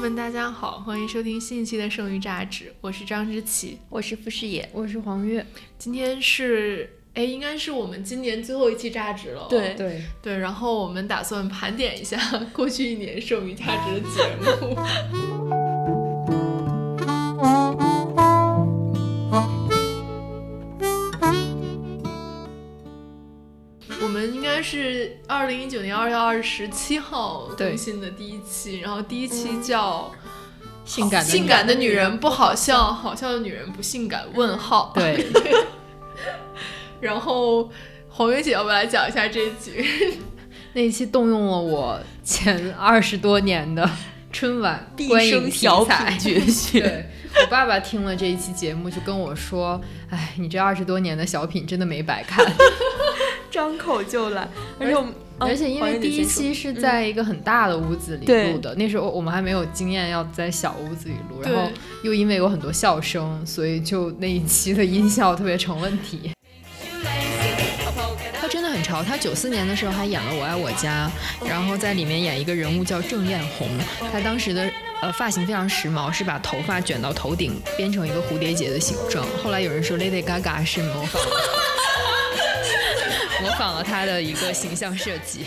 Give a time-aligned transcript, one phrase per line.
[0.00, 5.44] 们，大家好，欢迎收听新一期的《剩余榨汁》，我是张之琪，我是傅诗野，我是黄月。
[5.76, 9.46] 今天是，哎，应该是我们今年最后一期榨汁了。
[9.50, 12.18] 对对对，然后我们打算盘点一下
[12.50, 14.74] 过去一年剩余榨汁的节目。
[24.70, 30.12] 是二零一九年二月二十七号更新的第一期，然后第一期叫
[30.88, 34.92] 《性感性感的女人不好笑，好笑的女人不性感》问号。
[34.94, 35.26] 对。
[37.00, 37.68] 然后
[38.08, 39.84] 黄月姐要不要来讲一下这一集？
[40.74, 43.90] 那一期动用了我前二十多年的
[44.30, 46.80] 春晚毕生小品绝学。
[46.80, 47.06] 对
[47.42, 49.80] 我爸爸听了这一期节目就跟我说
[50.10, 52.46] ：“哎，你这二十多年的小品真的没白看。”
[53.50, 54.48] 张口就来，
[54.78, 54.96] 而且
[55.38, 61.70] 而且因为第一期是在一个很大的屋子里录的，那时候我们还没有经验要在小屋子里录，然后
[62.02, 66.30] 又因为有很多笑声，所以就那一期的音效特别成问题。
[68.40, 71.10] 他真的很潮，他九四年的时候还演了《我爱我家》，
[71.48, 73.68] 然后在里面演一个人物叫郑艳红，
[74.12, 79.26] 他当时的呃发型非常时髦，是把头发卷到头顶，编成一个蝴蝶结的形状。
[79.42, 81.22] 后来有人说 Lady Gaga 是模仿。
[83.40, 85.40] 模仿了他的一个形象设计。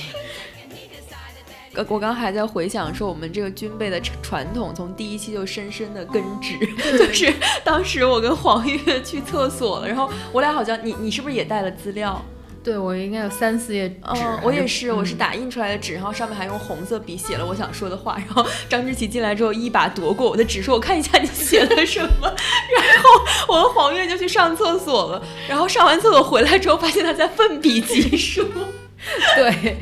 [1.75, 6.58] 呃，我刚还在回想说，我们这个军备的传统从第一期就深深的根植。
[6.97, 12.23] 就是当时我跟黄月去厕所了，然后我俩好像你你是不是也带了资料？
[12.64, 13.95] 对，我应该有三四页纸。
[14.42, 18.16] 我也是，我是打印出来的纸，然后上面还用红色笔写了我想说的话。
[18.17, 22.08] 然后张志奇进来之后，一把夺过我的纸，说：“我看一下你写了什么。
[22.73, 23.09] ”然后
[23.50, 25.22] 我和黄月就去上厕所了。
[25.47, 28.45] 然后上完厕所回来之后，发现他在奋笔疾书。
[29.35, 29.78] 对。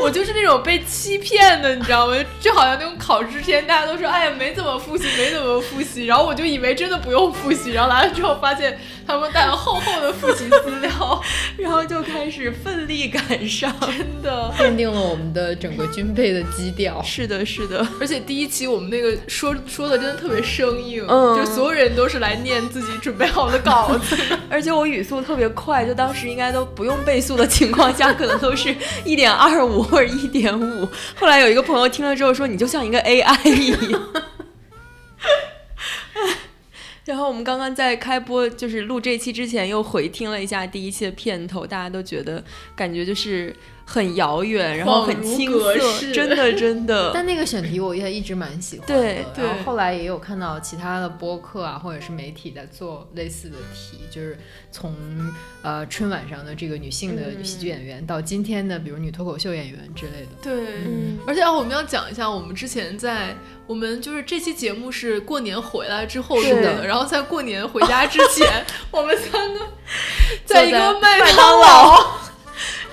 [0.00, 2.16] 我就是那种被欺骗的，你知道吗？
[2.40, 11.22] 就好像那种考试之前，大家都说，哎呀，没怎么复习，没怎么复习，然后我就以为真的不用复习，然后来了之后发现他们带了厚厚的复习资料，
[11.58, 17.00] 然后就开始奋力赶上， 真的奠定了我们的整个军备的基调。
[17.02, 24.16] 是的，是的，而且第一期我们那个说说的真的特别生硬，嗯，就所有人都是来念自己准备好的稿子，
[24.48, 29.87] 而且我语速特别快，就当时应该都不用倍速的情况下，可能都是一点二五。
[29.90, 34.00] 或者一点五，后来有一个朋友听了之后说：“你就像一个 AI 一样。
[37.06, 42.44] ”然后我们刚刚在开播，就是录这期之前，又回听了一下第一期的片头，大家都觉得
[42.76, 43.54] 感觉就是
[43.90, 47.10] 很遥远，然后很青涩，真的真的。
[47.14, 48.94] 但那个选题我也一直蛮喜欢的。
[48.94, 49.42] 对对。
[49.46, 54.38] 然后后来也有看到其他的播客啊，或者是媒体在做类似的题，就是
[54.70, 54.94] 从
[55.62, 60.28] 呃春晚上的这个女性的喜剧演员，到今天的比如女脱口秀演员之类的。
[60.42, 60.66] 对。
[61.26, 63.34] 而且我们要讲一下，我们之前在
[63.66, 69.60] 我们就是这期节目是过年回来之后录的，然后在过年回家之前， 我们三个
[70.44, 72.27] 在一个麦当劳。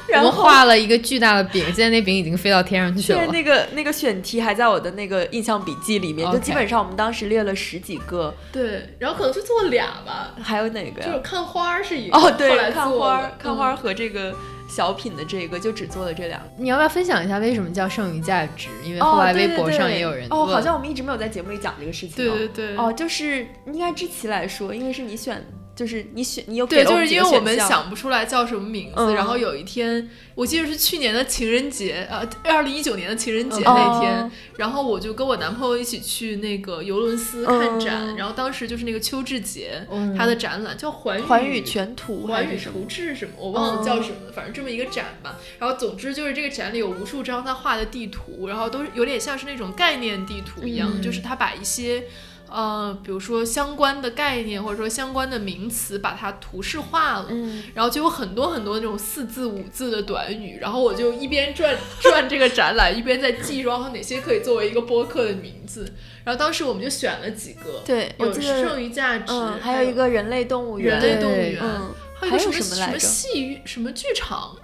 [0.17, 3.19] 我们画了一个巨大的饼，现在那饼已经飞到天上去了。
[3.19, 8.33] 现在那个那个选题还在我的那个印象笔记里面，就基本上我们当时列了十几个。
[8.51, 10.35] 对，然后可能就做俩吧。
[10.41, 11.07] 还有哪个呀？
[11.07, 12.17] 就是看花是一个。
[12.17, 14.33] 哦，对，看花，看花和这个
[14.69, 16.47] 小品的这个就只做了这两个。
[16.57, 18.69] 你要不要分享一下为什么叫剩余价值？
[18.83, 22.15] 因为后来微博上也有人哦，好像我们一直没有在节目里讲这个事情。
[22.15, 22.77] 对对对。
[22.77, 25.43] 哦，就是应该知其来说，因为是你选。
[25.75, 39.85] 就是你选你有对，就是因为我们想不出来叫什么名字，然后有一天我记得是去年的情人节，呃，二零一九年的情人节那天，然后我就跟我男朋友一起去那个尤伦斯看展，然后当时就是那个邱志杰
[40.17, 45.37] 他的展览叫环环宇全图环宇图志什么，我忘了叫什么，反正这么一个展吧。
[45.59, 52.05] 然后总之就是这个展里有无数张他画的地图，然后都有点像是那种概念地图一样，就是他把一些。
[52.55, 65.93] 呃，比如说相关的概念或者说相关的名词，把它图示化了，嗯，然后就有很多很多那种四字五字的短语，然后我就一边转转这个展览，一边在记然后哪些可以作为一个播客的名字。
[66.23, 71.61] 然后当时我们就选了几个，对，有剩余价值，还有一个人类动物园，人类动物园，
[72.21, 74.55] 还有什么什么戏什么剧场。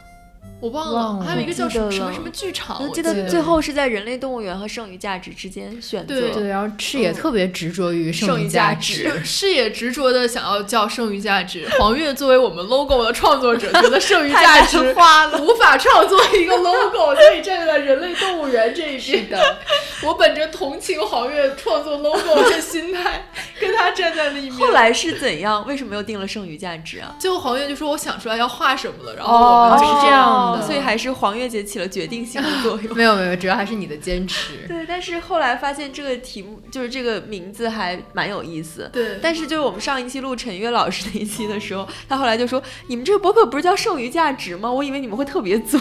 [0.61, 6.29] 我忘了，还有一个叫什么什么什么剧场，我记得最后是在人类动物园和剩余价值之间选择。
[6.29, 11.67] 对，然后赤野特别执着于剩余价值， 赤野执着的想要叫剩余价值。
[11.79, 19.27] 黄月作为我们 logo 的创作者，觉得剩余 价值花了无法创作一个 logo，所以站在了人类动物园这一边。
[19.29, 19.57] 的，
[20.03, 23.27] 我本着同情黄月创作 logo 的心态，
[23.59, 24.53] 跟他站在了一面。
[24.59, 25.65] 后来是怎样？
[25.65, 27.15] 为什么又定了剩余价值啊？
[27.17, 32.95] 最后黄月就说我想出来要画什么了，然后我们就哦是这样的所以还是黄月姐起了决定性的作用。
[32.95, 34.65] 没有没有，主要还是你的坚持。
[34.67, 38.89] 对，但是后来发现这个题目就是这个名字还蛮有意思。
[38.91, 44.71] 对，但是就是我们上一期录陈悦老师那一期的时候，他后来就说：“你们这个博客不是叫剩余价值吗？
[44.71, 45.79] 我以为你们会特别做。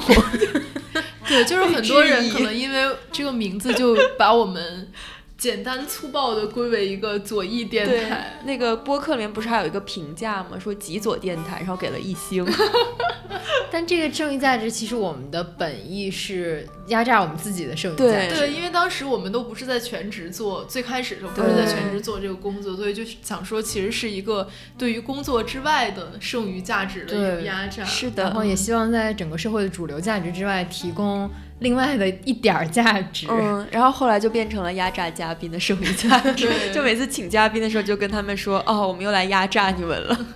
[1.28, 4.88] 对，就是很多人 可能因为这个名字就把我们
[5.40, 10.58] 简单粗暴的归为一个左翼”电对台。，那个播客里面不是还有一个评价吗？
[10.58, 12.46] 说极左电台，然后给了一星。
[13.72, 18.37] 但这个剩余价值，其实我们的本意是压榨我们自己的剩余价值。
[18.37, 24.46] 对，因为当时我们都不是在全职做，最开始的时候不是在全职做这个工作，所以就是想说，其实是一个
[24.76, 27.82] 对于工作之外的剩余价值的一个压榨。
[27.82, 33.26] 是的，然后也希望在整个社会的主流价值之外，提供另外的一点儿价值。
[33.30, 40.18] 嗯，然后后来就变成了压榨嘉宾的剩余价值， 就每次请嘉宾的时候就跟他们说：“哦，我们又来压榨你们了。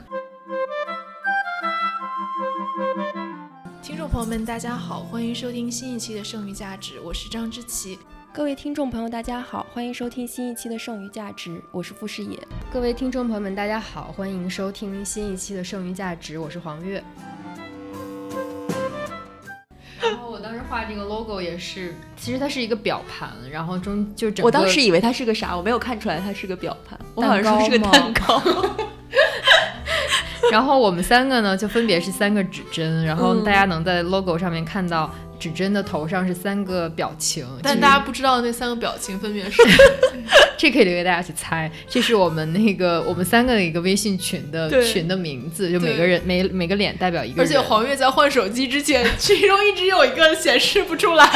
[3.82, 7.98] 听众朋友们，大家好，欢迎收听新一期的《剩余价值》，我是张之琪。”
[8.30, 12.38] 各位听众朋友，大家好，欢迎收听新一期的《剩余价值》，我是傅诗野。
[12.70, 17.02] 各位听众朋友们，大家好，欢迎收听新一期的《剩余价值》，我是黄月。
[20.94, 28.42] 当时画这个 logo 也是，其实它是一个表盘，然后中就整个我当时以为它是个啥，我没有看出来它是个表盘，我好像说是个蛋蛋糕。
[30.52, 35.12] 然后我们三个呢，就分别是三个指针，然后嗯大家能在 logo 上面看到
[35.44, 39.62] 指针的头上是三个表情，但大家不知道那三个表情分别是
[40.56, 41.70] 这可以留给大家去猜。
[41.86, 47.44] 这是我们那个我们三个的一个微信群的群的名字，就每个人每每个脸代表一个人。
[47.44, 51.28] 而且黄月在换手机之前，其中一直有一个显示不出来。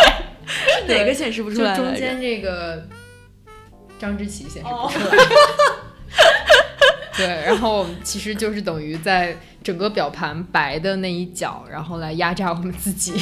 [0.87, 1.77] 哪个显示不出来？
[1.77, 2.89] 中间这个
[3.99, 5.25] 张之琪显示哦不出来。
[7.15, 13.13] 对，然后我们其实就是等于在整个表盘白的那一角，然后来压榨我们自己。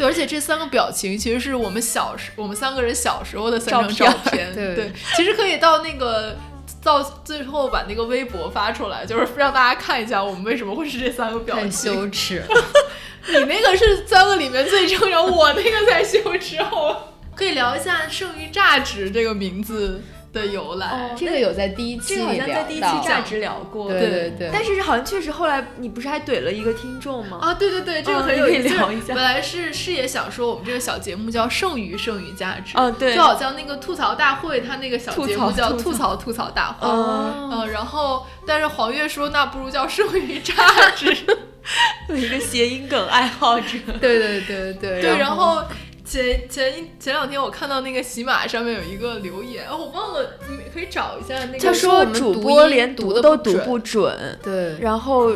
[0.00, 4.52] 对，而且这三个表情其实是我们小时我们三个人小时候的三张照照片。
[4.56, 6.36] 对其实可以到那个。
[6.82, 11.64] 到最后把那个微博发出来，就是让大家看一下我们为什么会是这三个表情。
[11.64, 11.72] 很。
[11.72, 12.42] 羞耻。
[13.28, 16.96] 你那个是三个里面最正常，我那个才羞耻好吗？
[17.34, 21.14] 可以聊一下“剩余价值”这个名字的由来。
[21.16, 23.90] 这个有在第一期这个好像在第一期聊到价值聊过。
[23.90, 27.38] 对对对，但是好像确实后来你不是还怼了一个听众吗？
[27.40, 28.74] 啊，对对对，这个很有意思。
[28.74, 36.86] 聊一下本来是是也想说，我们这个小节目叫“剩余剩余价值”，哦，对，就好像那个吐槽大会，他那个小节目叫“吐吐槽吐槽大会”。
[36.88, 40.54] 哦，嗯，然后但是黄月说，那不如叫“剩余价
[40.96, 41.16] 值
[42.08, 43.66] 有 一个谐音梗爱好者。
[44.00, 45.00] 对对对对”。
[45.02, 45.62] 对，然后
[46.10, 51.58] 前前一前两天我看到那个喜马上面有一个留言，哦，我忘了，你们可以找一下那个。
[51.60, 55.30] 他说我们主播连读得都读不准，对，然后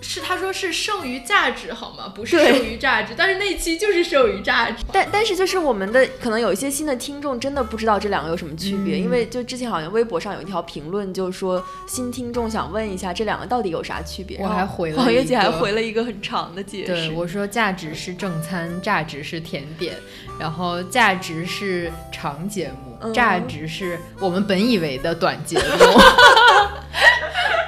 [0.00, 2.12] 是他说是剩余价值好吗？
[2.14, 4.84] 不是剩余价值，但是那期就是剩余价值。
[4.92, 14.38] 但但是就是我们的可能有一些新的听众真的不知道这两个有什么区别，嗯因为就之前好像微博上有一条评论，就说新听众想问一下这两个到底有啥区别。
[14.38, 17.08] 我然后还回了黄月姐还回了一个很长的解释。
[17.08, 19.96] 对我说价值是正餐，价值是甜点，
[20.38, 25.64] 然后价值是长节目，嗯榨汁是我们本以为的短节目。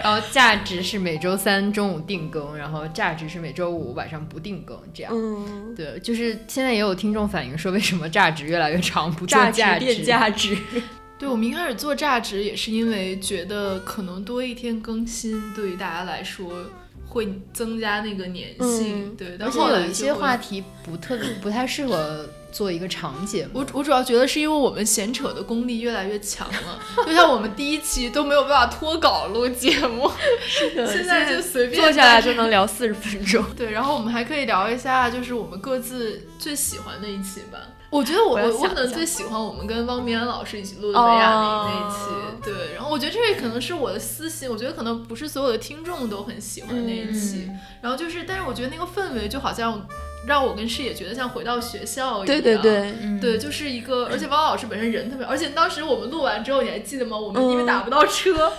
[0.04, 5.12] 然后价值是每周三中午定更，然后价值是每周五晚上不定更，这样。
[5.14, 10.58] 嗯，对，就是现在也有听众反映说，为什么榨值越来越长，不做价价值变价值。
[11.20, 16.52] 对我们一开始做价值也是因为觉得可能多一天更新对于大家来说
[17.06, 19.36] 会增加那个粘性，嗯对。
[19.38, 23.60] 但而且后来有一些话题不特别不太适合做一个长节目。
[23.60, 30.10] 我我主要觉得是因为我们闲扯的功力越来越强了，就像我们第一期都没有办法脱稿录节目，
[30.46, 33.44] 是的现在就随便坐下来就能聊四十分钟。
[33.56, 37.58] 对，然后我们还可以聊一下，就是我们各自最喜欢的一期吧。
[37.90, 42.74] 我觉得我我可能最喜欢我们跟汪明安老师一起录的北亚那、那一期哦，对。
[42.74, 47.48] 然后我觉得这个可能是我的私心，我觉得可能不是所有的听众都很喜欢那一期。
[47.50, 49.84] 嗯然后就是，但是我觉得那个氛围就好像
[50.26, 52.26] 让我跟师姐觉得像回到学校一样。
[52.26, 53.20] 对对对，嗯。
[53.20, 57.16] 对，就是一个，而且汪老师本身人特别，而且当时我们录完之后，你还记得吗？
[57.16, 58.52] 我们因为嗯打不到车，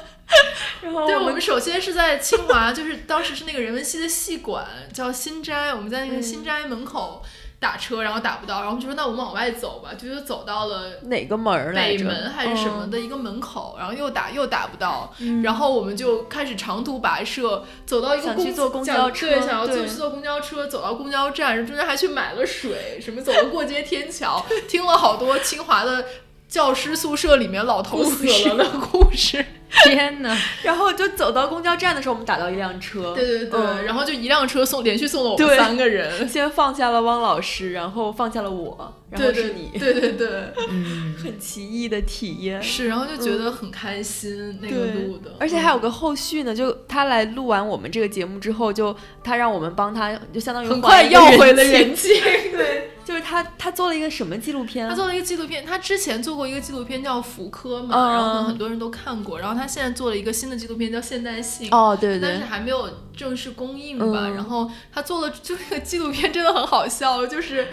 [0.81, 6.23] 对， 然后我们我们首先是在清华，就是当时是那个人文系的系馆叫新斋，我们在那个嗯。
[6.23, 7.23] 新斋门口
[7.63, 10.99] 打车，然后打不到，然后我们就说那我们往外走吧，就又走到了。
[11.03, 11.99] 哪个门来着？
[11.99, 12.91] 北门还是什么嗯？
[12.91, 26.05] 的一个门口，然后又打又打不到，嗯然后我们就开始长途跋涉，走到一个去坐公交车对，想要坐去坐公交车，走到公交站，中间还去买了水，什么走了过街天桥，听了好多清华的
[26.49, 29.45] 教师宿舍里面老头死了的故事。
[29.83, 30.37] 天哪！
[30.61, 36.27] 然后就走到公交站的时候，我们打到一辆车，对对对，嗯然后就一辆车送连续送了我们三个人。
[36.29, 40.27] 先放下了汪老师，然后放下了我，然对对后是你，对对对，
[40.69, 42.61] 嗯，很奇异的体验。
[42.61, 52.09] 是，然后就觉得很开心，那个对录的，而且还有个后续呢，就他来录完我们这个节目之后，就他让我们帮他，就相当于很快要回了气人气。
[52.55, 54.87] 对，就是他他做了一个什么纪录片？
[54.87, 59.39] 他做了一个纪录片，他之前做过一个纪录片叫《福柯》嘛，嗯然后可能很多人都看过。
[59.39, 64.05] 然后他现在做了一个新的纪录片叫《现代性》，哦，对对但是还没有正式公映吧。
[64.27, 67.67] 嗯然后他做了，就那个纪录片真的很好笑，就是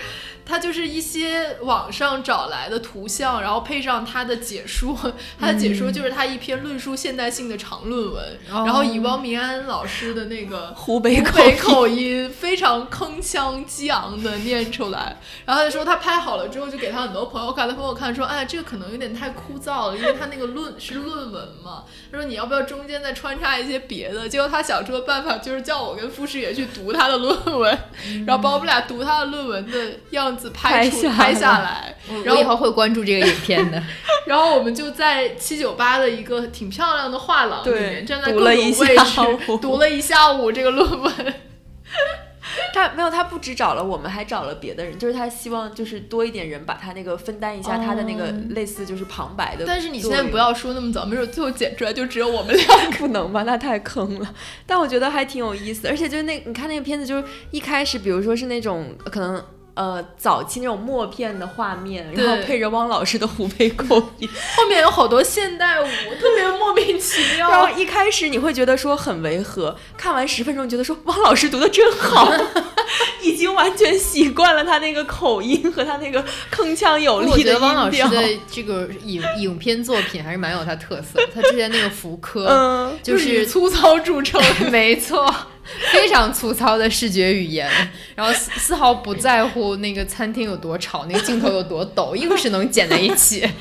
[0.51, 4.99] 他就是一些网上找来的图像，然后配上他的解说，
[5.39, 10.75] 他的解说就是他一篇论述现代性的长论文，哦然后以汪明安老师的那个。
[10.75, 21.85] 湖北湖北口口音非常铿锵激昂的念出来，然后他就说他拍好了之后就给他很多朋友看，他朋友看说，哎，这个可能有点太枯燥了，因为他那个论是论文嘛。
[22.11, 24.29] 他说你要不要中间再穿插一些别的？
[24.29, 27.79] 结果他想出的办法就是叫我跟傅师爷去读他的论文，
[28.27, 31.95] 然后把我们俩读他的论文的样子拍出拍下拍下来
[32.25, 33.83] 然后以后会关注这个影片的。
[34.27, 41.13] 然后我们就在七九八的一个挺漂亮的画廊里对面，站在各种读了一位下置午读了一下午这个论文。
[42.75, 49.65] 他没有，他不只找了我们，还找了别的人，就是他希望就是多一点人把他那个分担一下他的那个哦类似就是旁白的。
[49.67, 52.67] 但是你现在不要说那么早，没准最后剪出来就只有我们俩。
[52.99, 53.45] 不能吧？
[53.45, 54.35] 那太坑了。
[54.67, 59.43] 但我觉得还挺有意思，而且就是那你看那个片子，就是一开始，比如说是那种呃可能。
[59.81, 65.87] 呃，早期那种默片的画面，然后配着汪老师的湖北口音， 后面有好多现代舞，
[66.21, 67.79] 特别莫名其妙然后妙。
[67.79, 72.31] 一开始你会觉得说很违和，看完十分钟觉得说汪老师读的真好，
[73.23, 76.23] 已经完全习惯了他那个口音和他那个
[76.55, 77.91] 铿锵有力的觉得汪老。
[77.91, 78.23] 师的
[78.53, 81.27] 这个影影片作品还是蛮有他特色的。
[81.35, 84.39] 他之前那个福柯，嗯，就是以粗糙著称，
[84.71, 85.35] 没错，
[85.93, 87.71] 非常粗糙的视觉语言，
[88.15, 93.49] 然后丝丝毫不在乎那个餐厅有多吵，那个镜头有多抖，硬是能剪在一起。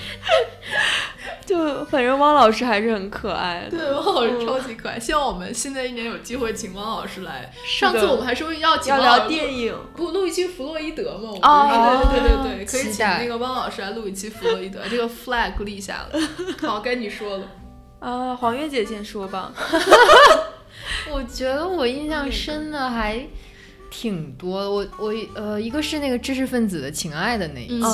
[1.46, 3.76] 就反正汪老师还是很可爱的。
[3.76, 5.00] 对，汪老师超级可爱。
[5.00, 7.52] 希望我们新的一年有机会请汪老师来。
[7.66, 11.30] 上次我们还说要请要汪老师聊电影，不录一期弗洛伊德嘛？
[11.32, 16.20] 我们哦对对对对，可以请那个汪老师来录一期弗洛伊德，这个 flag 立下了。
[16.62, 17.46] 好，该你说了。
[18.00, 19.52] 啊， 黄月姐先说吧。
[21.12, 23.26] 我觉得我印象深的还
[23.90, 27.86] 挺多的，我我呃，一个是那个知识分子的情爱的那一期，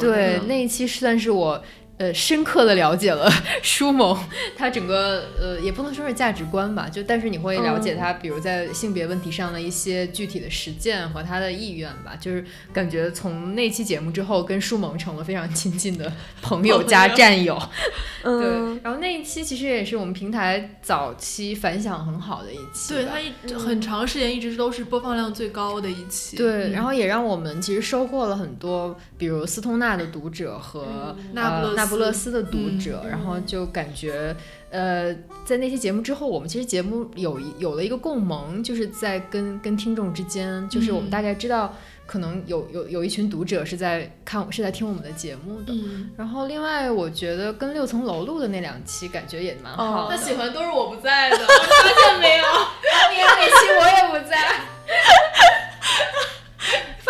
[0.00, 1.62] 对，那一期算是我。
[2.02, 3.30] 呃，深刻的了解了
[3.62, 4.18] 舒萌，
[4.56, 17.56] 他整个呃，也不能说是价值观吧，就但是你会了解他，比如在性别问题上的一些具体的实践和他的意愿吧，就是感觉从那期节目之后，跟舒萌成了非常亲近的朋友加战友。
[18.24, 26.36] 对嗯，，然后那一期其实也是我们平台早期反响很好的一期，对他一直很长时间一直都是播放量最高的一期。
[26.36, 34.34] 对，嗯然后也让我们其实收获了很多，比如斯通纳的读者和、呃、那不勒斯那不勒斯的读嗯者，然后就感觉，
[34.70, 41.74] 呃，在那期节目之后，我们其实节目有有了一个共鸣，就是在跟跟听众之间，就是我们嗯大概知道，
[42.06, 45.72] 可能有有有一群读者是在看是在听我们的节目的。
[45.72, 50.16] 嗯，然后另外，我觉得跟六层楼录的那两期感觉也蛮好的。
[50.16, 52.44] 他喜欢都是我不在的，发现没有？
[53.12, 54.36] 你看那期我也不在。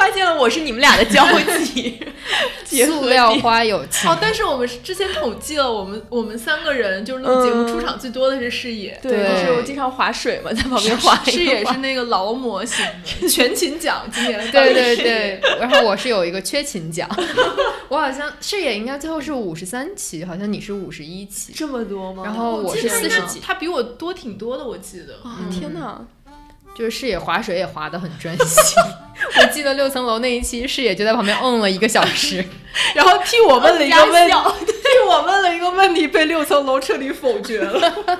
[0.02, 1.24] 发现了我是你们俩的交
[1.64, 1.96] 集，
[2.66, 4.10] 塑料花有情。
[4.10, 8.98] 哦，但是我们之前统计了，我们我们三个人就是录节目嗯出场最多的是视野。
[9.00, 12.84] 对，对就是我经常划水嘛，在旁边划 视野是那个劳模型
[13.20, 17.08] 的，全勤奖今年的对对对，然后我是有一个缺勤奖，
[17.88, 22.24] 我好像视野应该最后是五十三期，好像你是五十一期，这么多吗？
[22.24, 25.14] 然后我是记得他应该40几他比我多挺多的，我记得。
[25.22, 26.04] 啊嗯天哪！
[26.74, 28.76] 就是视野划水也划得很专心。
[29.38, 32.44] 我记得六层楼那一期，视野就在旁边嗯了一个小时。
[32.94, 34.34] 然后替我问了一个问题，
[34.66, 34.72] 替
[35.06, 37.92] 我问了一个问题，被六层楼彻底否决了。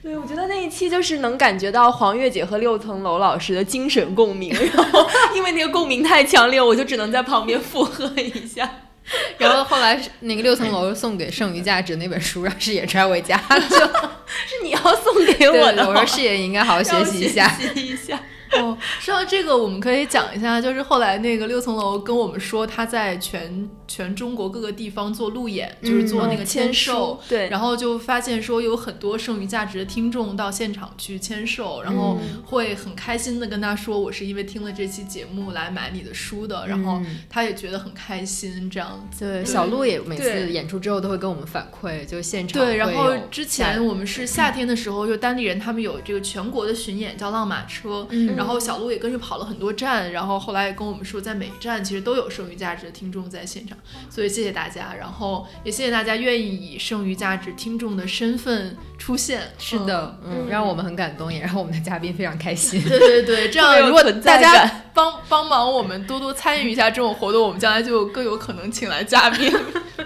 [0.00, 8.70] 对，我觉得那一期就是能感觉到黄月姐和六层楼老师的精神共鸣，然后因为那个共鸣太强烈，我就只能在旁边附和一下。
[9.38, 14.24] 然后后来那个六层楼送给剩余价值那本书，让视野揣回家去了。
[14.46, 17.48] 是你要送给我的，我说视野应该好好学习一下。
[17.58, 18.20] 学习一下。
[18.52, 39.24] 哦，说到这个，我们可以讲一下，就是后来那个六层楼跟我们说，他在全全中国各个地方做路演，就是做那个签售，对，然后就发现说有很多剩余价值的听众到现场去签售，然后会很开心的跟他说，我是因为听了这期节目来买你的书的，然后他也觉得很开心，这样子。
[39.24, 42.62] 对，小鹿也每次演出之后都会跟我们反馈，就现场。
[42.62, 48.06] 对，然后之前我们是夏天的时候，就当地人他们有这个全国的巡演，叫浪马车，
[48.38, 53.76] 然后小鹿也跟着跑了很多站，然后后来也跟我们说，在每一站其实都有剩余价值的听众在现场，
[54.08, 59.42] 所以谢谢大家，然后也谢谢大家愿意以剩余价值听众的身份出现。
[59.58, 62.80] 是的，嗯，让我们很感动，也让我们的嘉宾非常开心。
[62.84, 69.52] 对对对，这样 如果大家帮帮忙我们多多参与一下这种活动，我们将来就更有可能请来嘉宾。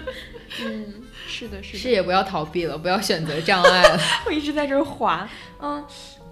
[0.65, 0.95] 嗯。
[1.25, 3.99] 是的，是的，是也不要逃避了，不要选择障碍了。
[4.27, 5.27] 我一直在这儿滑，
[5.59, 5.83] 嗯，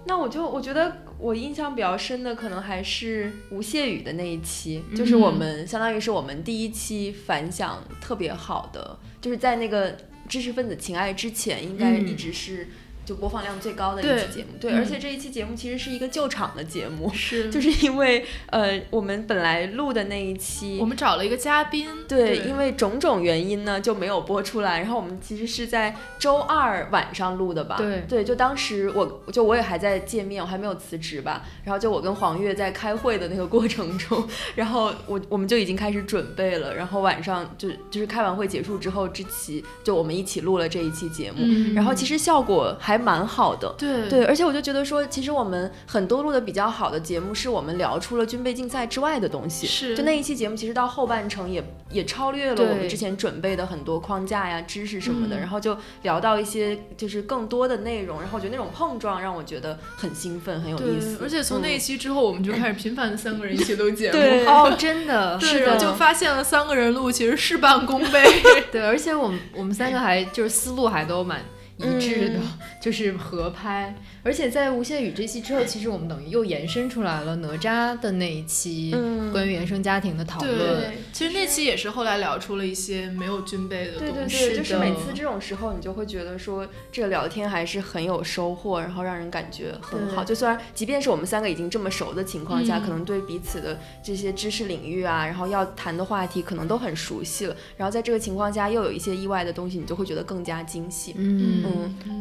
[0.06, 9.96] 那我就我觉得我印象比较深的，可能还是吴谢宇的那一期，就是我们相当于是我们第一期反响特别好的，就是在那个
[10.28, 12.68] 知识分子情爱之前，应该一直是。
[13.12, 34.26] 就播放量最高的一期节目，对，而且这一期节目其实是一个救场的节目，是， 就是因为呃，我们本来录的那一期，我们找了一个嘉宾，对，因为种种原因呢就没有播出来，然后我们其实是在周二晚上录的吧，对，对，就当时我就我也还在见面，我还没有辞职吧，然后就我跟黄月在开会的那个过程中，
[34.56, 41.44] 然后我我们就已经开始准备了，然后晚上就就是开完会结束之后，志奇就我们一起录了这一期节目，
[41.76, 43.01] 然后其实效果还。
[43.02, 49.66] 还蛮好的，对对，而且我就觉得说，其实我们很多录的比较好的节目，是我们聊出了军备竞赛之外的东西。
[49.66, 61.18] 是，就那一期节目，其实到后半程也也超越了我们之前准备的很多框架呀、知识什么的，然后就聊到一些就是更多的内容，然后我觉得那种碰撞让我觉得很兴奋，很有意思。
[61.22, 64.14] 而且从那一期之后，我们就开始频繁的三个人一起录节目。
[64.14, 68.24] 对 哦，真的是的，就发现了三个人录其实事半功倍。
[68.72, 71.42] 对，而且我们我们三个还就是思路还都蛮。
[71.82, 72.40] 一致的，
[72.80, 73.96] 就是合拍。
[74.24, 78.94] 而且在吴谢宇这期之后，其实我们等于又延伸出来了哪吒的那一期
[79.32, 80.58] 关于原生家庭的讨论。
[80.58, 84.14] 对，其实那期也是后来聊出了一些没有军备的东西。
[84.14, 90.24] 对对对，就是每次这种时候，你就会觉得说这个聊天还是很有收获，然后让人感觉很好。
[90.24, 97.56] 就虽然即便是我们三个已经这么熟的情况下，可能对彼此的这些知识领域啊，然后要谈的话题可能都很熟悉了。
[97.76, 101.16] 然后在这个情况下又有一些意外的东西，你就会觉得更加惊喜。
[101.18, 101.71] 嗯嗯，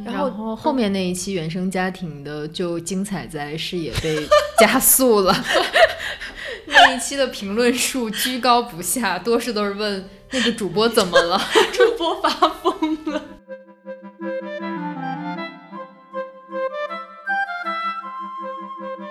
[0.04, 4.26] 然后后面那一期原生家庭的就精彩在视野被
[4.58, 5.34] 加速了，
[6.66, 11.40] 那一期的评论数居高不下，多数都是问那个主播怎么了，
[11.72, 13.22] 主播发疯了。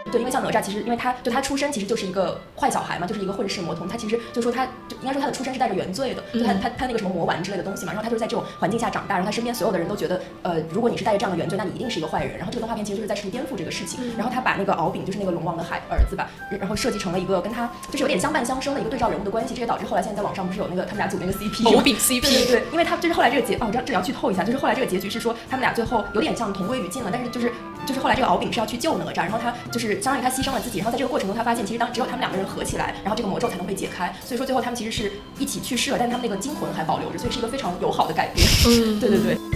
[0.09, 3.87] 对，因为像哪吒，其实因为他就他出身其实就是一个坏小孩嘛，就是一个混世魔童。
[3.87, 7.91] 他其实就说他就应该说他的出身是带着原罪的，就他他他那个什么魔丸之类的东西嘛。
[7.93, 12.37] 然后他就是在这种环境下长大，然后他身边所有的人都觉得，呃，如果你是带着这样的原罪，那你一定是一个坏人。
[12.37, 13.99] 然后这个动画片其实就是在试图颠覆这个事情。
[14.17, 19.53] 然后他把那个敖丙就是那个龙王的孩儿子吧，然后设计成了一个跟他就是有点相伴相生的一个对照人物的关系。
[19.53, 22.21] 这也导致后来现在在网上不是有那个他们俩组那个 CP，敖丙 CP。
[22.21, 27.51] 对对对，因为他就是后来这个结哦，这这要剧透一下，就是后来这个结局是说他们俩最后有点像同归于尽了，但是就是
[27.85, 30.79] 就是后来这个敖丙是要去救哪吒，然后他就是相当于他牺牲了自己。
[30.79, 34.13] 然后在这个过程中，他发现其实当只有他们两个人合起来，然后这个魔咒才能被解开。
[34.23, 38.45] 所以说最后他们其实是一起去世了，但是他们那个精魂还保留着，所以是一个非常友好的改编。
[38.67, 39.37] 嗯，对对对。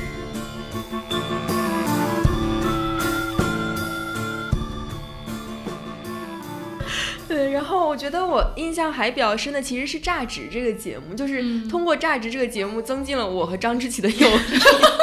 [7.27, 14.33] 对，然后我觉得我印象还比较深的其实是《榨汁》这个节目，就是通过《榨汁》这个节目增进了我和张之奇的友谊。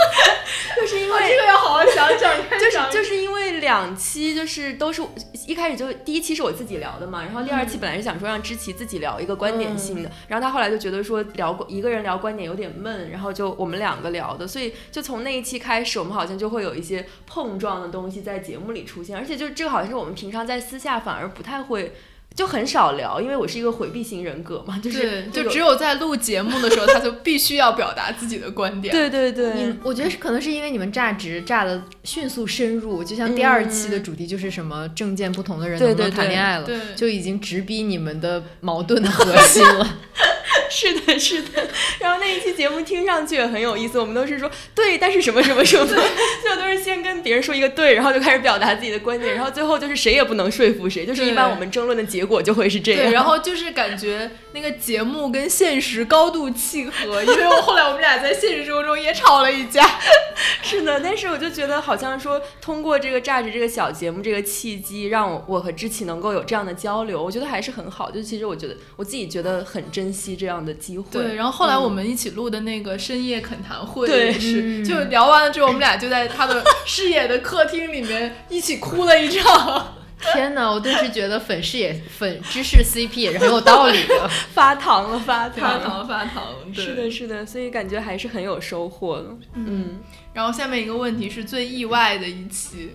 [0.80, 5.02] 就是因为这个要好好想想，就是就是因为两期就是都是
[5.46, 21.92] 一开始就第一期是我自己聊的嘛，然后第二期本来是想说让知琪自己聊一个观点性的，然后他后来就觉得说聊过一个人聊观点有点闷，然后就我们两个聊的，所以就从那一期开始，我们好像就会有一些碰撞的东西在节目里出现，而且就这个好像是我们平常在私下反而不太会。
[22.34, 28.94] 就很少聊，因为我是一个回避型人格嘛，就是就只有在录节目的时候，他就必须要表达自己的观点。
[28.94, 36.66] 对对对，你我觉得是可能是因为你们榨汁榨的迅速深入，就像第二期的主题就是什么政见不同的人能不能谈恋爱了，
[36.96, 39.98] 就已经直逼你们的矛盾的核心了。
[40.70, 41.68] 是的，是的。
[41.98, 53.02] 然后那一期节目听上去也很有意思，我们都是说对，但是什么什么什么，最后都是先跟别人说一个对，然后就开始表达自己的观点，然后最后就是谁也不能说服谁，就是一般我们争论的结果就会是这样。
[53.02, 59.84] 对，然后就是感觉那个节目跟现实高度契合，因为我后来我们俩在现实生活中也吵了一架。
[60.62, 68.10] 是的，但是我就觉得好像说通过这个榨汁这个小节目这个契机，让我我和知琪能够有这样的交流，我觉得还是很好。
[68.10, 71.04] 就其实我觉得我自己觉得很珍惜这样的机会。
[71.10, 79.96] 对，然后后来我们一起录的那个深夜恳谈会对也是，就聊完了之后，我们俩就在他的视野的客厅里面一起哭了一场。
[80.34, 84.28] 天哪，我顿时觉得粉饰也粉知识 CP 也是很有道理的。
[84.52, 89.28] 发糖了，发糖，发糖发糖，对是的，是的，所以感觉还是很有收获的。
[89.54, 89.98] 嗯，
[90.34, 92.90] 然后下面一个问题是最意外的一期，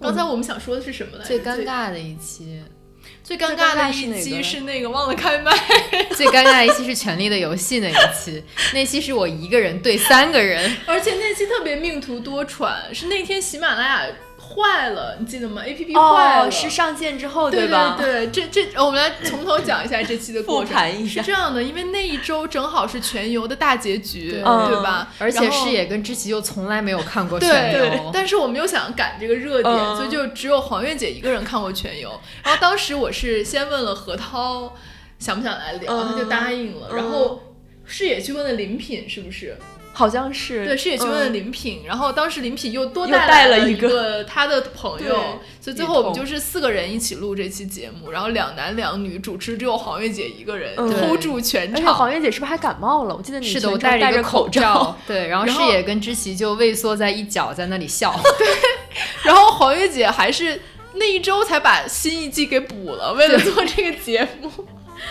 [0.00, 1.26] 刚才我们想说的是什么来着？
[1.26, 2.62] 最尴尬的一期，
[3.26, 5.52] 最尴尬的一期是那个忘了开麦。
[6.14, 8.40] 最尴尬的一期是《权力的游戏》那一期，
[8.72, 10.76] 那期是我一个人对三个人。
[10.86, 14.06] 而且那期特别命途多舛，是那天喜马拉雅
[14.48, 17.96] 坏了，你记得吗？A P P 坏了，哦，是上线之后对吧？
[17.98, 20.68] 对对，这这我们来从头讲一下这期的过程。
[20.68, 25.08] 复盘一下是这样的，因为那一周正好是全游的大结局，对对吧？
[25.18, 32.10] 而且视野跟知琪又从来没有看过对全对游，，但是我们又想赶这个热点，嗯所以就只有黄月姐一个人看过全游。
[32.44, 34.74] 然后当时我是先问了何涛
[35.18, 36.88] 想不想来聊，嗯他就答应了。
[36.90, 37.40] 嗯然后
[37.84, 39.56] 视野去问了林品，是不是？
[39.96, 51.94] 好像是对，视野去问林品，然后当时林品又多又带了一个个他的朋友，所以最后我们就是四个人一起录这期节目，然后两男两女，主持只有黄月姐一个人嗯 hold 住全而且场。
[51.94, 53.16] 黄月姐是不是还感冒了？
[53.16, 58.12] 我记得你是的，我戴戴着口罩， 对，然后然后视野跟知琪就畏缩在一角，在那里笑。
[58.38, 58.46] 对
[59.22, 60.60] 然后黄月姐还是
[60.96, 64.50] 那一周才把新一季给补了，为了做这个节目。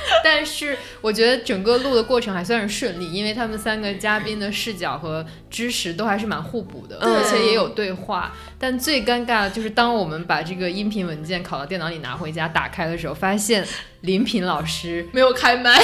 [0.23, 8.33] 但是我觉得整个录的过程还算是顺利，因为他们三个嘉宾的视角和知识都还是蛮互补的，而且也有对话。
[8.57, 13.65] 但最尴尬的就是当我们把这个音频文件拷到电脑里拿回家打开的时候，发现
[14.01, 15.81] 林品老师，没有开麦，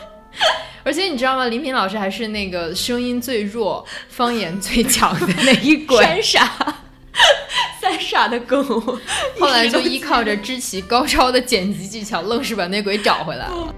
[0.84, 1.46] 而且你知道吗？
[1.46, 6.02] 林平老师还是那个声音最弱、方言最强的那一轨。
[6.04, 6.76] 三傻，三
[7.98, 8.62] 傻的狗，
[9.38, 13.46] 后来就依靠着知琪高超的剪辑技巧，愣是把那鬼找回来。
[13.46, 13.74] 了。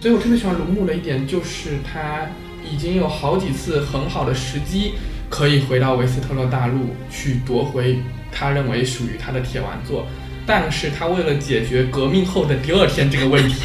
[0.00, 2.24] 所以我特别喜欢龙母的一点就是他
[2.64, 4.92] 已经有好几次很好的时机
[5.28, 7.98] 可以回到维斯特洛大陆去夺回
[8.30, 10.06] 他认为属于他的铁丸座，
[10.46, 13.56] 但是他为了解决革命后的第二天这个问题，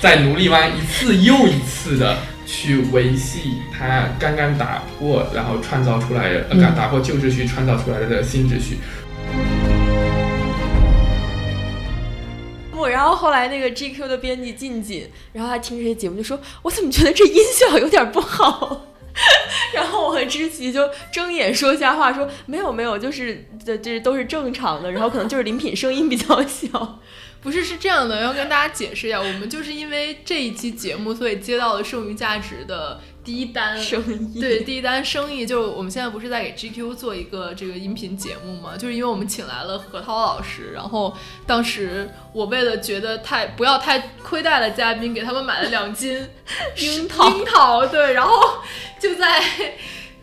[0.00, 8.78] 在奴隶湾一次又一次的去维系他刚刚打破，然后创造出来的，呃，打破旧秩序创造出来的新秩序。
[12.70, 18.86] 不，然后后来那个 GQ 的编辑静静，然后他听这些节目就说：“我怎么觉得这音效有点不好？”
[19.74, 27.00] 然后我和知琪就睁眼说瞎话，说：“没有没有，就是这这都是正常的，然后可能就是林品声音比较小。
[27.46, 34.02] 不是是这样的，要跟大家解释一下， 我们就是因为这一期节目，所以接到了剩余价值的第一单生
[34.34, 38.76] 意对，第一单生意就是我们现在不是在给 GQ 做一个这个音频节目嘛？
[38.76, 46.28] 就是因为我们请来了何涛老师，然后当时我为了觉得太不要太亏待了嘉宾，给他们买了两斤
[46.78, 48.34] 樱桃樱桃，对，然后
[49.00, 49.40] 就在。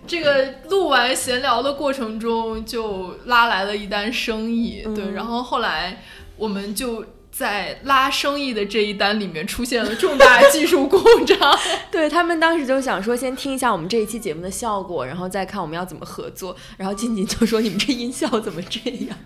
[0.05, 6.03] 这个录完闲聊的过程中，就拉来了一单生意，对，嗯然后后来
[6.36, 16.55] 我们就在拉生意的这一单里面出现了重大技术故障， 对他们当时就想说，先听一下我们这一期节目的效果，然后再看我们要怎么合作。
[16.77, 19.17] 然后静静就说：“你们这音效怎么这样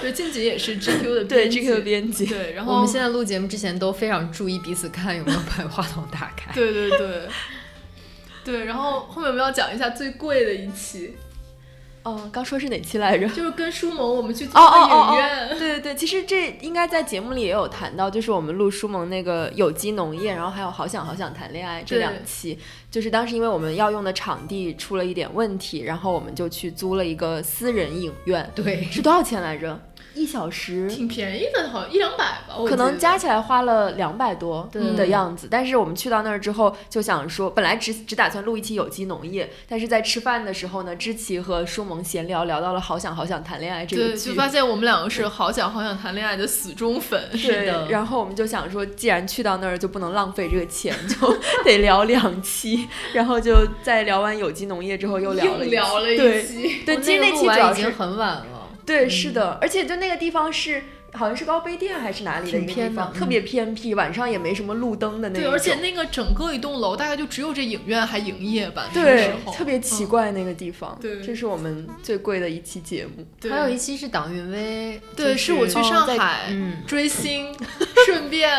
[0.00, 6.52] 对，静静也是 GQ 的？”对，GQ 的编辑，对，然后我们现在录节目之前都非常注意彼此看有没有把话筒打开。
[6.52, 7.28] 对对对，
[8.44, 11.14] 对，然后后面我们要讲一下最贵的一期，
[12.02, 13.28] 哦，刚说是哪期来着？
[13.28, 15.48] 就是跟舒萌我们去租影院。
[15.50, 22.58] 对对对，其实这应该在节目里也有谈到，就是我们录舒萌那个有机农业，然后还有好想好想谈恋爱这两期，
[22.90, 29.80] 就是当时因为我们要用的场地出了一点问题，然后我们就去租了一个私人影院，对，是多少钱来着？
[30.14, 47.20] 一小时挺便宜的，好像一两百吧，我可能加起来花了两百多的样子，但是我们去到那儿之后就想说，本来只只打算录一期有机农业，但是在吃饭的时候呢，知琪和舒萌闲聊聊到了好想好想谈恋爱这个对，剧就，发现我们两个是好想好想谈恋爱的死忠粉。
[47.36, 58.61] 是的然后我们就想说，既然去到那儿就不能浪费这个钱，就 得聊两期，然后就在聊完有机农业之后又聊了聊了一对期，对，哦其实那个录完已经很晚了。
[58.84, 60.82] 对，是的，而且就那个地方是
[61.14, 65.44] 好像是高碑店还是哪里的一个地方，特别偏僻，晚上也没什么路灯的那种。
[65.44, 69.52] 对，而且那个整个一栋楼大概就只有这影院还营业吧，那个对时候。
[69.52, 70.98] 特别奇嗯怪那个地方。
[71.00, 71.20] 对。
[71.22, 73.24] 这是我们最贵的一期节目。
[73.40, 73.50] 对。
[73.50, 77.54] 还有一期是党运威，对，是我去上海嗯，追星，
[78.06, 78.50] 顺便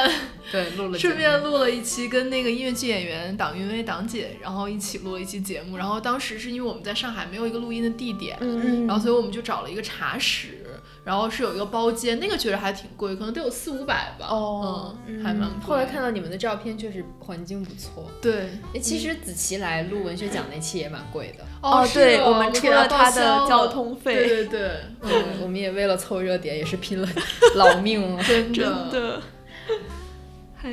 [0.52, 5.78] 对录了顺便录了一期跟那个音乐剧演员党云威党姐，然后一起录了一期节目。
[5.78, 8.86] 然后当时是因为我们在上海没有一个录音的地点，嗯。
[8.86, 10.63] 然后所以我们就找了一个茶室，
[11.04, 14.28] 然后是有一个包间，那个确实还挺贵，可能得有四五百吧。
[14.30, 15.68] 哦嗯，还蛮贵。
[15.68, 18.10] 后来看到你们的照片，确实环境不错。
[18.22, 25.12] 对，哎，其实子琪来录文学奖那期也蛮贵的，哦，是对，哦我们出给了他的交通对费，对对，嗯，
[25.44, 27.08] 我们也为了凑热点，也是拼了
[27.56, 28.24] 老命了。
[28.24, 29.22] 真 真的。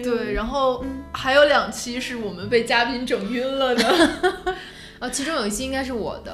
[0.05, 3.89] 对，然后还有两期是我们被嘉宾整晕了的。
[5.01, 6.33] 啊， 其中有一期应该是我的，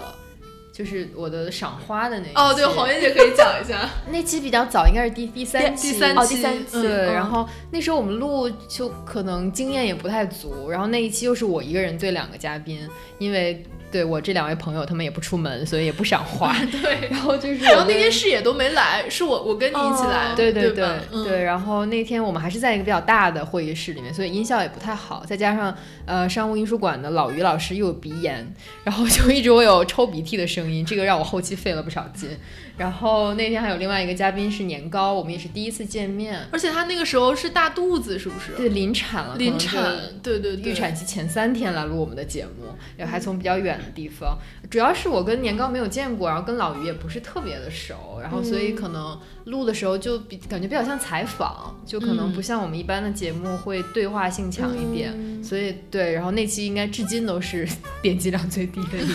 [0.77, 2.35] 就是我的赏花的那一期。
[2.35, 3.89] 哦，对，黄燕姐可以讲一下。
[4.13, 5.89] 那期比较早，应该是第第三期。
[5.89, 12.87] 哦，第三期第三期，对，嗯然后那时候我们录就可能经验也不太足，然后那一期又是我一个人对两个嘉宾，
[13.19, 13.65] 因为
[13.97, 16.55] 对我这两位朋友他们也不出门，所以也不想花。
[16.71, 20.87] 对，然后就是然后那天视野都没来，是我我跟你一起来，哦对对对
[21.25, 28.47] 对，然后那天我们还是在一个比较大的会议室里面，所以音效也不太好，再加上呃商务印书馆的老于老师又有鼻炎，
[28.85, 32.29] 然后就一直会有抽鼻涕的声音，这个让我后期费了不少劲。
[32.77, 38.53] 然后那天还有另外一个嘉宾是年糕，我们也是第一次见面，而且他那个时候是大肚子，是不是？
[38.57, 39.83] 对，临产了，临产，
[40.23, 44.39] 对对对，预产期前三天来录我们的节目，也还从比较远的地方。
[44.71, 55.43] 主要是我跟年糕没有见过，然后跟老于也不是特别的熟，然后所以可能录的时候就比感觉比较像采访，就可能不像我们一般的节目会对话性强一点。
[55.43, 57.67] 所以对，然后那期应该至今都是
[58.03, 59.15] 点击量最低的一期。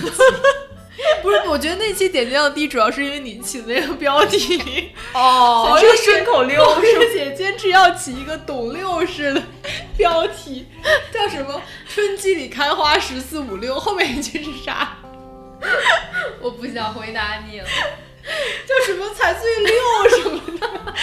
[1.22, 9.44] 不是，我觉得那期点击量低，主要是因为你起的那个标题，哦好这个顺口溜黄月姐坚持要起一个懂六式的
[9.96, 10.68] 标题，
[11.14, 14.98] 叫什么“春季里开花十四五六”，后面一句是啥？
[16.42, 17.68] 我不想回答你了。
[18.68, 19.74] 叫什么“才最六”
[20.22, 20.94] 什么的？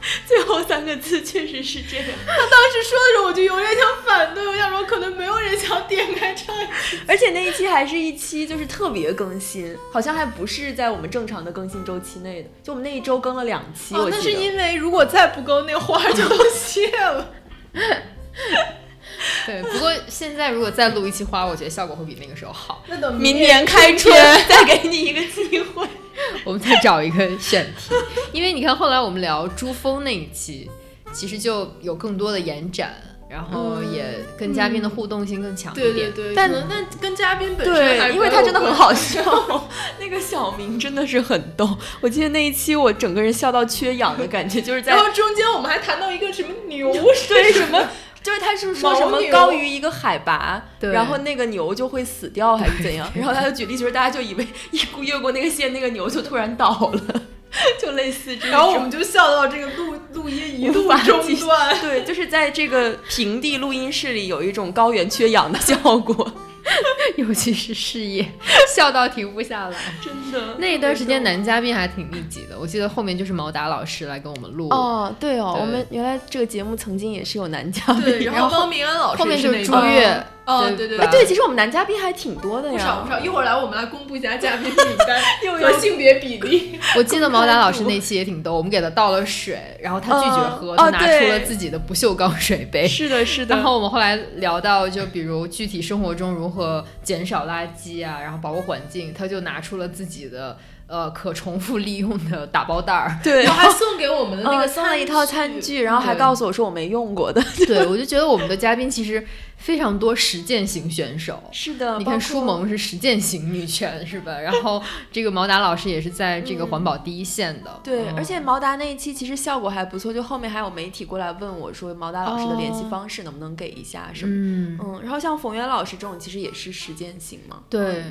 [0.26, 2.06] 最后三个字确实是这样。
[2.26, 6.98] 他当时说的时候，我就有点想反对，我想说可能没有人想点开这样一期。
[7.06, 13.94] 而且那一期还是一期就是特别更新，好像还不是在我们正常的更新周期内的，就我们那一周更了两期。
[13.94, 17.30] 那是因为如果再不更，那花就都谢了。
[19.46, 22.84] 对，不过现在如果再录一期花，我觉得效果会比那个时候好。
[22.88, 24.14] 那等明年开春
[24.48, 25.86] 再给你一个机会。
[26.44, 27.94] 我们再找一个选题，
[28.32, 30.70] 因为你看后来我们聊珠峰那一期，
[31.12, 32.94] 其实就有更多的延展，
[33.30, 35.94] 然后也跟嘉宾的互动性更强一点。
[35.94, 41.78] 对对对，但可能那跟嘉宾本身还对，是因为他真的很好笑，那个小明真的是很逗。
[42.02, 46.92] 我记得那一期我整个人笑到缺氧的感觉，就是在然后中间我们还谈到一个什么牛
[47.28, 47.88] 对什么。
[48.22, 53.10] 就是他是说什么高于一个海拔，然后那个牛就会死掉还是怎样？
[53.14, 57.22] 然后他就举例，就是大家就以为一过越过那个线，那个牛就突然倒了，
[57.80, 58.50] 就类似这种。
[58.50, 61.80] 然后我们就笑到这个录录音一度中断。
[61.80, 66.30] 对，就是在这个平地录音室里有一种高原缺氧的效果，
[67.16, 68.26] 尤其是事业，
[68.74, 69.76] 笑到停不下来。
[70.02, 83.18] 真的那一段时间男嘉宾还挺密集的，我记得后面就是毛达老师来跟我们录，哦，对哦，对我们原来这个节目曾经也是有男嘉宾，对，然然后汪明安老师后面就是朱越，哦对对对对对，其实我们男嘉宾还挺多的呀，不少不少。
[83.20, 84.74] 一会儿来我们来公布一下嘉宾 名
[85.06, 86.78] 单又和性别比例。
[86.96, 92.88] 我记得毛达老师那期也挺逗，我们给他倒了水，然后他拒绝喝，嗯他拿出了自己的不锈钢水杯。
[92.88, 93.54] 是的，是的。
[93.54, 100.56] 然后我们后来聊到，就比如具体生活中如何减少垃圾啊，然后保护环境，他就拿出了自己的
[100.90, 103.18] 呃可重复利用的打包袋儿。
[103.22, 107.40] 对，然后还送给我们的那嗯个送了一套餐具，然后还告诉我说我没用过的。
[107.66, 109.24] 对，我就觉得我们的嘉宾其实
[109.56, 111.42] 非常多实践型选手。
[111.52, 114.38] 是的，你看舒萌是实践型女权是吧？
[114.40, 117.80] 然后这个毛达老师也是在这个环保第一线的。
[117.84, 124.32] 对，嗯而且毛达那一期其实效果还不错，就后面还有媒体过来问我说毛达老师的联系哦方式能不能给一下什么。
[124.34, 127.58] 嗯，嗯，然后像冯源老师这种其实也是实践型嘛。
[127.68, 128.04] 对，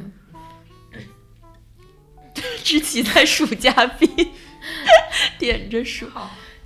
[2.64, 4.10] 知琪在数嘉宾，
[5.38, 6.08] 点着数。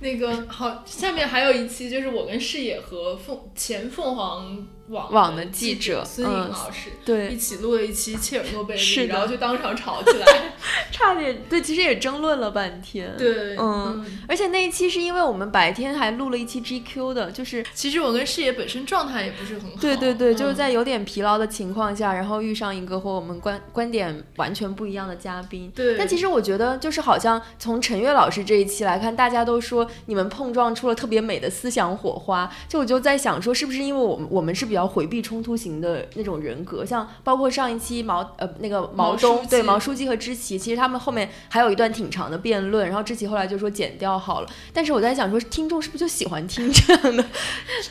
[0.00, 10.26] 那个好，下面还有一期就是我跟视野和凤前凤凰网网的记记者孙颖嗯老师、一对，起录了一期切尔诺贝利，是然后就当场吵起来。
[10.92, 19.76] 差点对，其实也争论了半天。，对，嗯而且那一期是因为我们白天还录了一期 GQ 的，就是其实我跟视野本身状态也不是很好。
[19.80, 25.72] 对对对，就是嗯在有点疲劳的情况下，然后遇上一个和我们观观点完全不一样的嘉宾。
[25.74, 32.50] 对，但其实我觉得，就是好像从陈悦老师这一期来看，大家都说你们碰撞出了特别美的思想火花。
[32.68, 36.84] 就我就在想说，是不是因为我们我们是比较回避冲突型的那种人格？
[36.84, 44.48] 像包括上一期毛呃那个毛毛东对毛书记和知棋，其实他们后面还有一段挺长的辩论，然后知棋后来就说剪掉好了。
[44.72, 47.22] 但是我在想说，听众是不是就喜欢听这样的，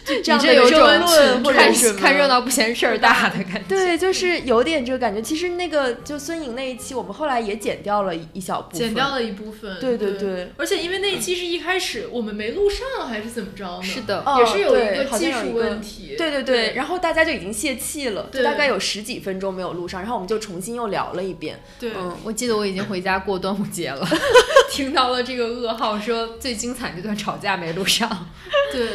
[0.06, 3.62] 就这样的有争种论或者看看热闹不嫌事儿大的感觉。
[3.68, 5.22] 对，就是有点这个感觉。
[5.22, 9.80] 其实那个就孙颖那一期，我们后来也剪掉了一一小部分，剪掉了一部分。
[9.80, 10.52] 对对对对。
[10.58, 13.84] 而且因为那一期是一开始我们没录上，还是怎么着呢？
[13.84, 16.16] 是，的，哦也是有一个技术问题。
[16.18, 21.62] 对对对，然后大家就已经泄气了，就大概有十几分钟没有录上，然后我们就重新又聊了一遍。
[21.80, 24.08] 对嗯，我记得我已经回家过端午节了，
[24.72, 28.30] 听到了这个噩耗，说最精彩这段吵架没录上。
[28.72, 28.88] 对，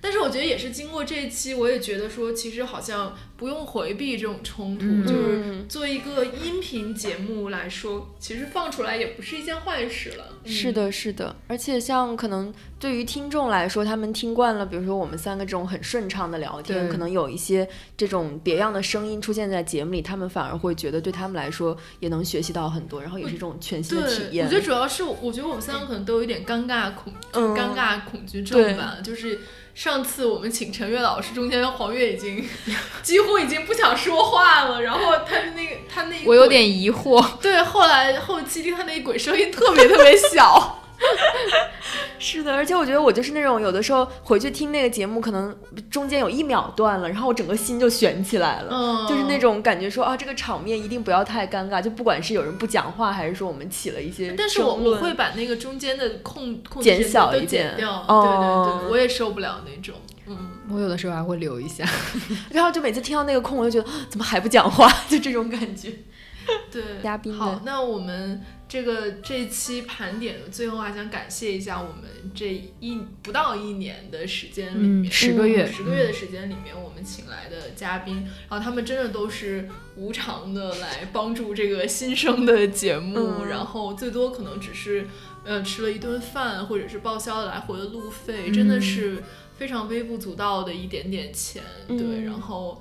[0.00, 10.24] 但是我觉得也是经过这一期，我也觉得说，其实好像不用回避这种冲突，嗯就是嗯做一个音频节目来说，其实放出来也不是一件坏事了。
[10.44, 24.46] 是的，是的，而且像可能对于听众来说，他们听惯了，比如说我们三个这种很顺畅的聊天，可能有一些这种别样的声音出现在节目里，他们反而会觉得对他们来说也能学习到很多，然后也是一种全新，的体验。
[24.46, 28.96] 我觉得主要是，我觉得我们三个可能都有一点尴尬恐，嗯尴尬恐惧症吧。
[29.04, 29.40] 就是
[29.80, 32.46] 上次我们请陈悦老师，中间黄月已经
[33.02, 40.79] 几乎已经不想说话了，然后他的那个他那我有点疑惑，对，后来后期听他那鬼声音特别特别小。
[42.18, 45.56] 是的，而且我觉得我就是那种有的时候回去听那个节目，可能
[45.90, 48.70] 中间有一秒断了，然后我整个心就悬起来了。
[48.70, 59.94] 嗯，就是那种感觉说啊，这个场面一定不要太尴尬，就不管是有人不讲话，还是说我们起了一些但是我会把那个中间的空空减小一点掉，哦对对对，我也受不了那种，
[60.26, 60.36] 嗯，
[60.70, 61.84] 我有的时候还会留一下。
[62.52, 65.90] 然后就每次听到那个空，我就觉得啊怎么还不讲话， 就这种感觉。
[66.70, 72.46] 对，嘉宾好，那我们这个这期盘点最后还想感谢一下我们这
[72.78, 83.48] 一不到一年的时间里面，嗯十个月十个月的时间里面，我们请来的嘉宾，然后他们真的都是无偿的来帮助这个新生的节目，嗯。
[83.48, 85.06] 然后最多可能只是
[85.44, 89.22] 呃吃了一顿饭，或者是报销来回的路费，真的嗯是
[89.58, 92.24] 非常微不足道的一点点钱，对，嗯。
[92.24, 92.80] 然后。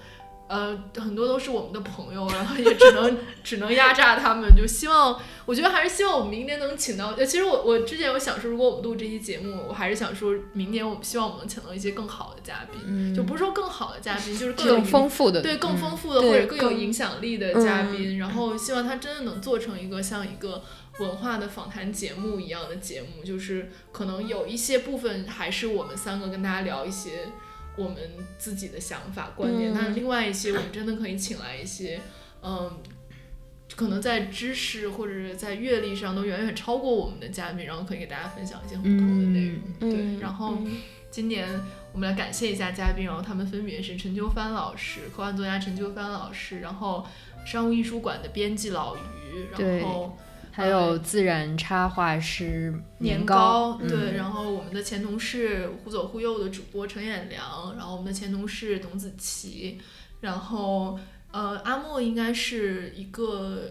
[0.49, 7.09] 呃，很多都是我们的朋友，然后也只能只能压榨他们，就希望，我觉得还是希望我们明年能请到。
[7.12, 20.63] 呃，其实我我之前有想说，如果我们录这期节目，我还是想说明年我们希望我们能请到一些更好的嘉宾，嗯就不是说更好的嘉宾，就是更丰富的，对更嗯丰富的、对或者更有影响力的嘉宾，然后希望他真的能做成一个像一个
[20.97, 27.27] 文化的访谈节目一样的节目，就是可能有一些部分还是我们三个跟大家聊一些
[27.79, 27.97] 我们
[28.37, 31.99] 自己的想法观点，嗯但另外一些我们真的可以请来一些，
[32.43, 32.71] 嗯。
[33.75, 39.59] 可能在知识或者是在阅历上都远远超过我们的嘉宾，然后可以给大家分享一些很不同的内容。
[39.79, 40.77] 嗯对，然后嗯
[41.11, 41.47] 今年
[41.93, 47.05] 我们来感谢一下嘉宾，然后他们分别是陈秋帆老师、科幻作家陈秋帆老师，然后
[47.45, 48.99] 商务艺术馆的编辑老于，
[49.51, 50.17] 然后
[50.59, 59.79] 还有自然插画师年糕，对，嗯然后我们的前同事忽左忽右的主播陈远良，然后我们的前同事董子琪，
[60.21, 60.99] 然后
[61.31, 63.69] 呃阿莫应该是一个。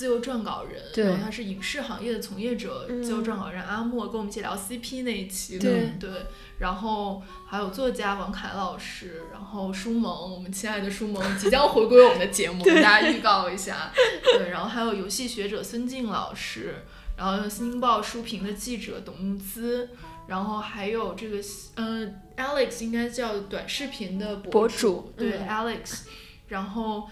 [0.00, 3.02] 自由撰稿人，然后他是影视行业的从业者，嗯。
[3.02, 5.92] 自由撰稿人阿莫跟我们一起聊 CP 那一期的，对。
[6.00, 6.10] 对，
[6.58, 13.92] 然后还有作家王凯老师，然后舒萌，我们亲爱的舒萌即将回归我们的节目， 跟大家预告一下，
[14.38, 16.76] 对，然后还有游戏学者孙静老师，
[17.18, 19.90] 然后《新京报》书评的记者董木姿，
[20.28, 21.36] 然后还有这个
[21.74, 25.46] 呃 Alex 应该叫短视频的博博主对、嗯。
[25.46, 26.04] Alex，
[26.48, 27.06] 然后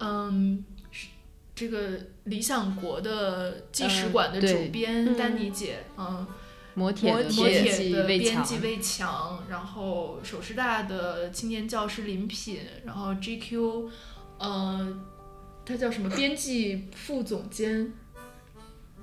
[0.00, 0.62] 嗯。
[1.56, 6.26] 是这个理想国的纪实嗯馆的主编嗯丹妮姐，嗯，
[6.74, 13.88] 磨铁的磨编辑铁的魏强，编辑魏强，然后首师大的青年教师林品，然后 GQ，
[14.38, 14.96] 呃，
[15.64, 16.10] 他叫什么？
[16.10, 17.92] 编辑副总监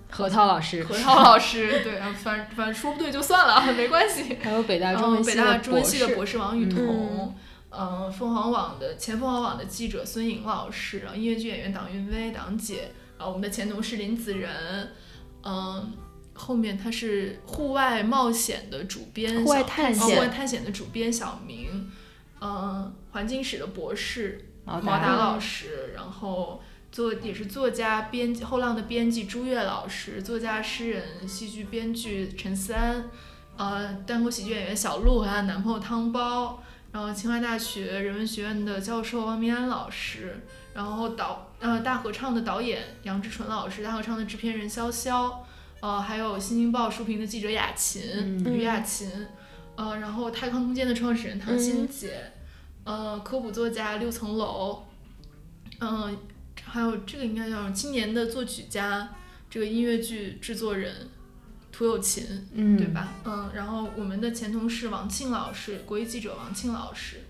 [0.09, 4.37] 何涛老师，何涛老师，对啊，反反正说不对就算了，啊，没关系。
[4.43, 7.33] 还有北大中嗯，文系的北大中文博士系的博士王雨嗯
[7.71, 14.91] 桐，嗯，凤凰网的前凤凰网的记者孙颖老师，然后音乐剧演员党云威党姐，然后我们的前同事林子仁，
[15.43, 15.93] 嗯。
[16.33, 21.91] 后面他是户外冒险的主编，户外小探哦户外险探险的主编小明，
[22.39, 33.09] 嗯、环境史的博士毛毛达老师，然后作也是作家编辑后浪的编辑朱越老师，作家诗人戏剧编剧陈思安，
[33.57, 40.35] 呃，单口喜剧演员小鹿和她的男朋友汤包，然后清华大学人文学院的教授王明安老师，
[40.73, 45.33] 然后导呃大合唱的导演杨志纯老师，大合唱的制片人潇潇，
[45.79, 49.09] 呃，还有新京报书评的记者雅琴、嗯于雅琴，
[49.75, 52.31] 呃，然后泰康空间的创始人唐新杰，
[52.83, 54.83] 呃，科普作家六层楼，
[55.79, 56.17] 嗯、
[56.63, 59.09] 还有这个应该叫青年的作曲家，
[59.49, 60.93] 这个音乐剧制作人
[61.71, 62.87] 涂有琴，嗯对？
[62.87, 63.07] 吧？
[63.25, 67.21] 嗯，然后我们的前同事王庆老师，国艺记者王庆老师，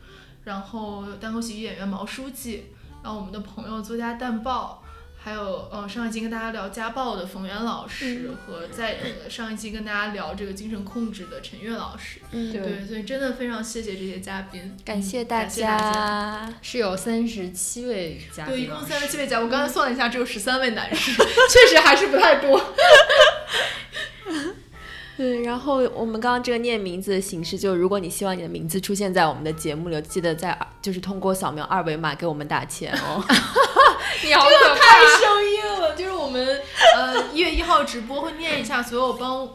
[0.44, 2.66] 然后单口喜剧演员毛书记，
[3.04, 4.84] 然后我们的朋友作家淡豹，
[5.24, 12.20] 还有呃上一期跟大家聊家暴的冯源老师，嗯和在呃上一期跟大家聊这个精神控制的陈悦老师。
[12.32, 16.54] 嗯，对对，所以真的非常谢谢这些嘉宾，感谢大感谢大家。
[16.64, 21.12] 是有三十七位嘉宾，对，一共三十七位嘉宾，我刚才算了一下，只有十三位男士，
[21.52, 22.60] 确实还是不太多。
[25.18, 33.24] 对， 然后我们刚刚这个念名字的形式，就如果你希望你的名字出现在我们的节目里，记得在就是通过扫描二维码给我们打钱哦。
[34.24, 36.62] 你好可太生硬了，就是我们
[36.96, 39.48] 呃一月一号直播会念一下所有帮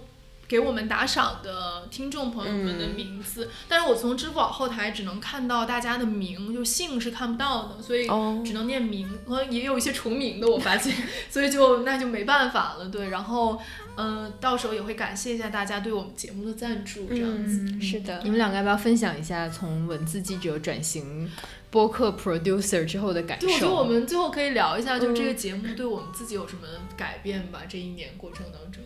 [0.48, 10.94] 给我们打赏的听众朋友们的名字，但是我从支付宝后台只能看到大家的名，就姓是看不到的，所以哦只能念名，和也有一些重名的，我发现，
[11.28, 13.60] 所以就那就没办法了，对，然后
[13.96, 17.64] 嗯、呃到时候也会感谢一下大家对我们节目的赞助，这样子。
[17.64, 18.28] 嗯，是的你。
[18.28, 21.30] 们两个要不要分享一下从文字记者转型
[21.70, 23.46] 播客 producer 之后的感受？
[23.46, 26.62] 对，我觉得我们最后可以聊一下，就这个嗯节目对我们自己有什么
[26.96, 27.62] 改变吧？
[27.68, 28.82] 这一年过程当中，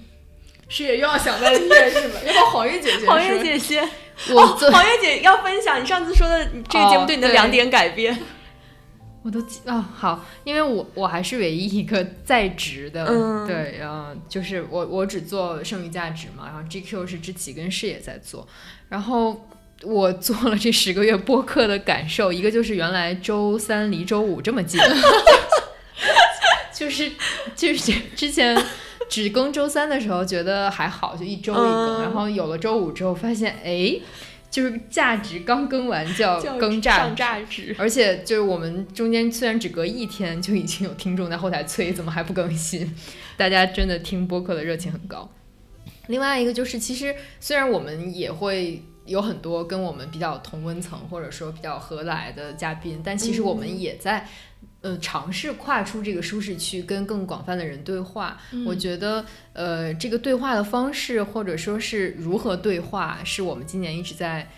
[0.70, 2.20] 师爷又要想在念是吧？
[2.24, 3.06] 要不黄月姐姐？
[3.06, 3.86] 黄月姐姐，
[4.30, 8.16] 我黄月姐要分享你上次说的这个节目哦对你的两点改变。
[9.22, 18.48] 我都记啊、好，因为我我还是唯一一个在职的，嗯对，嗯、就是我我只做剩余价值嘛，然后 GQ 是知棋跟视野在做，
[18.88, 19.46] 然后
[19.82, 24.80] 我做了这十个月播客的感受，一个就是原来周三离周五这么近，
[26.72, 27.12] 就是
[27.54, 28.56] 就是之前
[29.11, 34.00] 只更周三的时候觉得还好，就一周一更，嗯然后有了周五之后发现，哎。
[34.50, 37.76] 就是价值刚更完就要叫更价上值，价值。
[37.78, 42.92] 而且就是我们中间虽然只隔一天，就已经有听众在后台催，怎么还不更新？
[43.36, 45.30] 大家真的听播客的热情很高。
[46.08, 54.26] 另外一个就是，其实虽然我们也会有很多跟我们比较同温层或者说比较合来的嘉宾，但其实我们也在。
[54.82, 58.40] 呃，尝试跨出这个舒适区，跟更广泛的人对话。
[58.64, 64.48] 我觉得，呃，这个对话的方式，或者说是如何对话，是我们今年一直在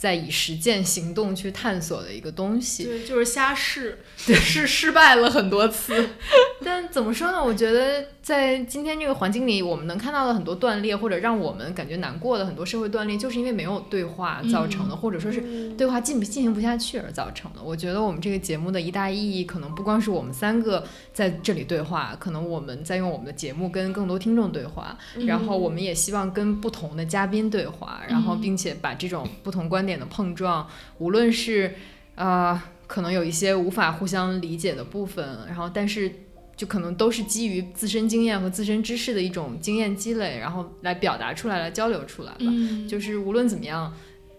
[0.00, 2.84] 在以实践行动去探索的一个东西。
[2.84, 6.08] 对，就是瞎试， 是失败了很多次。
[6.64, 7.44] 但怎么说呢？
[7.44, 17.62] 我觉得在今天这个环境里，我们能看到的很多断裂，或者让我们感觉难过的很多社会断裂，就是因为没有对话造成的，或者说是对话进不进行不下去而造成的。
[17.62, 20.82] 我觉得我们这个节目的一大意义，可能不光是我们三个
[21.12, 24.96] 在这里对话，可能我们在用我们的节目跟更多听众对话，
[25.26, 30.68] 然后我们也希望跟不同的嘉宾对话，然后并且把这种不同观点的碰撞，
[30.98, 31.74] 无论是
[32.14, 36.12] 呃可能有一些无法互相理解的部分，然后但是。
[36.56, 42.36] 就可能都是基于自身经验和自身知识的一种经验积累，然后来表达出来，来交流出来吧。
[42.40, 43.90] 嗯， 就是无论怎么样，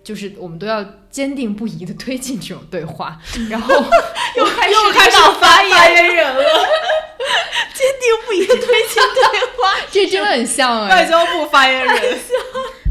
[0.03, 3.73] 就是我们都要坚定不移的推进这种对话， 然后
[4.37, 6.43] 又开始又开始发言，人了，
[7.73, 9.75] 坚定不移的推进对话。
[9.89, 12.19] 这真的很像外哎，交部发言人。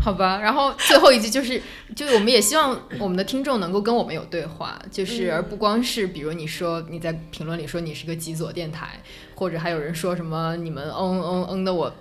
[0.03, 0.41] 好吧。
[0.41, 1.61] 然后最后一句就是，
[1.95, 9.01] 就是我们也希望我们的听众能够跟我们有对话，就是而不光是比如你说你在评论里说你是个极左电台，
[9.35, 11.95] 或者还有人说什么你们嗯嗯嗯的我。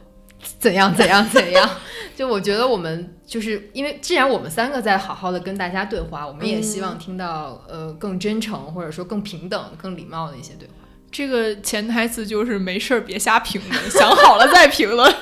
[0.57, 1.69] 怎样怎样怎样？
[2.15, 10.73] 就我觉得我们就是因为既然我们三个在好好的跟大家对话，我们也希望听到、呃更真诚或者说更平等、更礼貌的一些对话。
[11.11, 15.13] 这个潜台词就是没事儿别瞎评论，想好了再评论。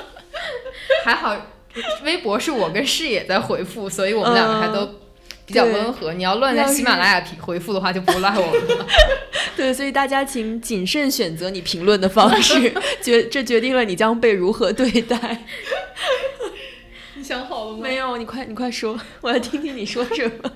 [1.04, 1.34] 还好，
[2.04, 4.86] 微博是我跟视野在回复，所以我们两个还都
[5.46, 6.12] 比较温和。
[6.12, 8.86] 你要乱在喜马拉雅评回复的话，就不赖我们了。
[9.56, 12.72] 对，所以大家请谨慎选择你评论的方式，
[13.02, 15.44] 决这决定了你将被如何对待。
[17.14, 17.78] 你想好了吗？
[17.82, 20.50] 没有，你快你快说，我要听听你说什么。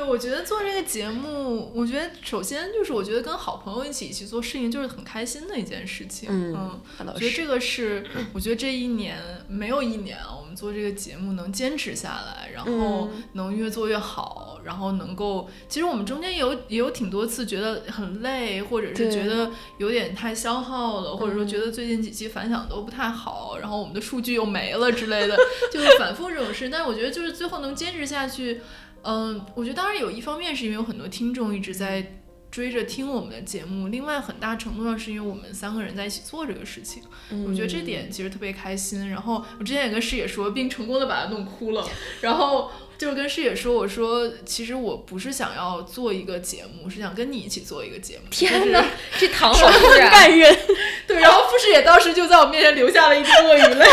[0.00, 6.28] 对，我我觉得做这个节目，我觉得首先就是我觉得跟好朋友一起去做事情就是很开心的一件事情。
[6.30, 6.80] 嗯
[7.16, 25.36] 觉得这个是，我觉得这一年没有一年啊，我们做这个节目能坚持下来，然后嗯能越做越好，然后能够，其实我们中间也有也有挺多次觉得很累，或者是觉得有点太消耗了，或者说嗯觉得最近几期反响都不太好，然后我们的数据又没了之类的，
[25.72, 26.68] 就是反复这种事。
[26.68, 28.60] 但是我觉得就是最后能坚持下去，
[29.02, 32.16] 嗯，我觉得当然有一方面是因为有很多听众一直在。
[32.50, 37.00] 追着听我们的节目，另外很大程度上是因为我们三个人在一起做这个事情，
[37.46, 39.08] 我觉得这点其实特别开心。
[39.08, 41.88] 然后我之前也跟师姐说，并成功的把他弄哭了。
[42.22, 48.24] 然后就是跟师姐说，我说其实我不是想要做一个节目，是想跟你一起做一个节目。
[48.32, 48.84] 天哪，
[49.16, 50.10] 这糖好突然。
[50.10, 50.52] 感人。
[51.06, 53.86] 对，然后傅师野当时就在我面前流下了一滴鳄鱼泪。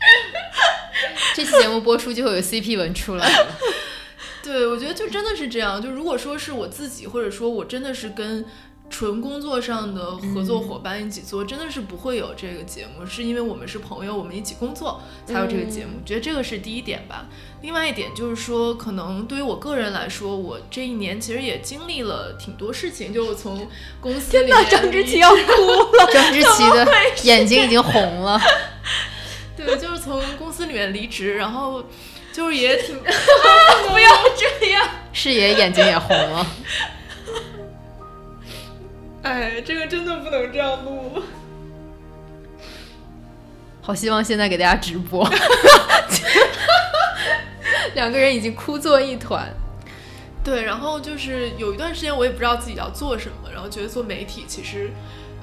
[1.34, 3.56] 这期节目播出就会有 CP 文出来了。
[4.50, 5.80] 对，我觉得就真的是这样。
[5.80, 8.44] 就如果说是我自己，或者说我真的是跟
[8.90, 16.00] 纯工作上的合作伙伴一起做，真的是不会有这个节目，是因为我们是朋友，我们一起工作才有这个节目。
[16.04, 17.28] 觉得这个是第一点吧。
[17.62, 23.68] 另外一点就是说，可能对于我个人来说，我这一年其实也经历了挺多事情，就我从
[24.00, 26.06] 公司里面那张之琪要哭了。
[26.12, 26.88] 张之琪的
[27.22, 28.40] 眼睛已经红了。
[29.56, 31.84] 对，就是从公司里面离职，然后
[32.32, 34.88] 就是也挺 不要这样。
[35.12, 36.46] 视野眼睛也红了。
[39.22, 41.22] 哎，这个真的不能这样录。
[43.82, 45.28] 好希望现在给大家直播，
[47.94, 49.52] 两个人已经哭作一团。
[50.42, 54.90] 对，然后就是有一段时间我也不知道自己要做什么，然后觉得做媒体其实，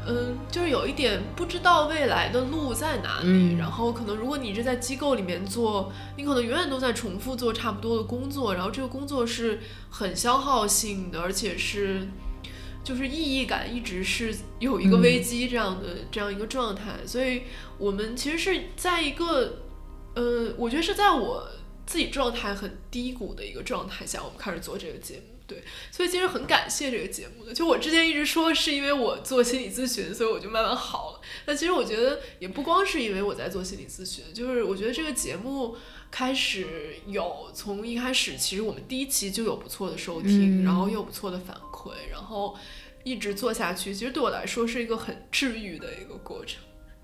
[0.08, 3.28] 嗯，就是有一点不知道未来的路在哪里。
[3.28, 12.08] 嗯然后可能如果你一直在机构里面做，你可能永远都在重复做差不多的工作，然后这个工作是很消耗性的，而且是
[12.84, 16.94] 就是意义感一直是有一个危机这样的、这样一个状态。
[17.06, 17.44] 所以
[17.78, 19.58] 我们其实是在一个，
[20.16, 21.48] 呃，我觉得是在我。
[21.88, 27.54] 自己状态很低谷的一个状态下，我们开始做这个节目，对，所以其实很感谢这个节目的。
[27.54, 31.22] 就我之前一直说是因为我做心理咨询，所以我就慢慢好了。
[31.46, 35.78] 但其实我觉得也不光是因为我在做心理咨询，就是我觉得这个节目
[36.12, 42.54] 开始有从一开始，其实我们第一期就有不错的收听，嗯然后又有不错的反馈，然后
[43.06, 46.62] 一直做下去，其实对我来说是一个很治愈的一个过程。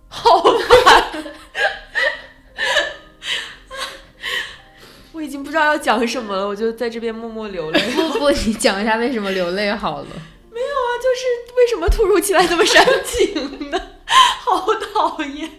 [0.09, 0.59] 我
[5.23, 7.79] 已经不知道要讲什么了，我就在这边默默流泪。
[7.91, 10.07] 不不，你讲一下为什么流泪好了。
[10.51, 13.81] 没有啊就是为什么突如其来这么煽情呢？
[14.05, 15.49] 好讨厌。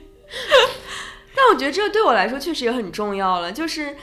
[1.34, 3.96] 但我觉得这对我来说确实也很重要了，就是。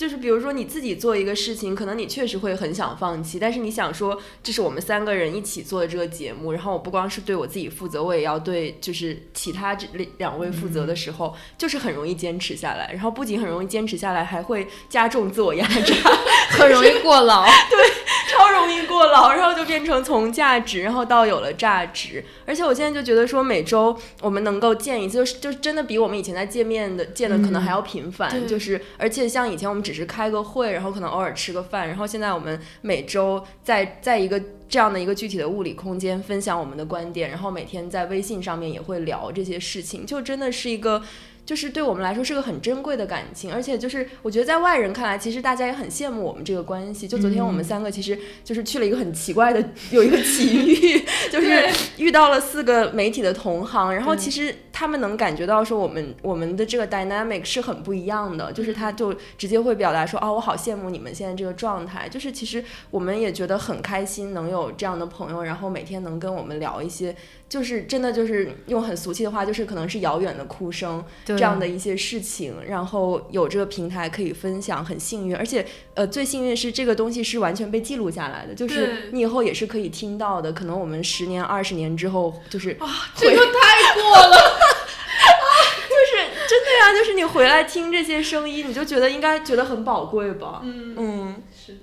[0.00, 9.86] 就是比如说你自己做一个事情，可能你确实会很想放弃，但是你想说这是我们三个人一起做的这个节目，然后我不光是对我自己负责，我也要对就是其他这
[10.16, 15.94] 两位负责的时候，就是很容易坚持下来，然后不仅很容易坚持下来，还会加重自我压榨
[16.56, 17.44] 很容易过劳。
[17.68, 22.24] 对超容易过劳，然后就变成从价值，然后到有了价值。
[22.46, 28.30] 而且我现在就觉得说，每周我们能够见一次，就是就真的比我们以前在见面的见的可能还要频繁。
[28.30, 41.02] 对就是而且像以前我们只是开个会，然后可能偶尔吃个饭，然后现在我们每周在在一个这样的一个具体的物理空间分享我们的观点，然后每天在微信上面也会聊这些事情，就真的是一个。
[41.44, 47.08] 就是对我们来说是个很珍贵的感情，而且就是我觉得在外人看来，其实大家也很羡慕我们这个关系。
[47.08, 62.08] 就昨天我们三个其实就是去了一个很奇怪的，有一个奇遇， 就是遇到了四个媒体的同行，然后其实他们能感觉到说我们我们的这个 dynamic 是很不一样的，就是他就直接会表达说哦，我好羡慕你们现在这个状态。
[62.08, 67.14] 就是其实我们也觉得很开心，能有这样的朋友，然后每天能跟我们聊一些。
[67.50, 75.34] 就是真的就是用很俗气的话，就是可能是遥远的哭声这样的一些事情，然后有这个平台可以分享，很幸运。
[75.34, 80.52] 而且呃，最幸运是这个东西是完全被记录下来的，就是你以后也是可以听到的。
[80.52, 84.36] 可能我们十年、二十年之后，就是啊，这个太过了。
[85.90, 90.60] 就是真的呀，就是你回来听这些声音，你就觉得应该觉得很宝贵吧？
[90.62, 91.76] 嗯嗯，是。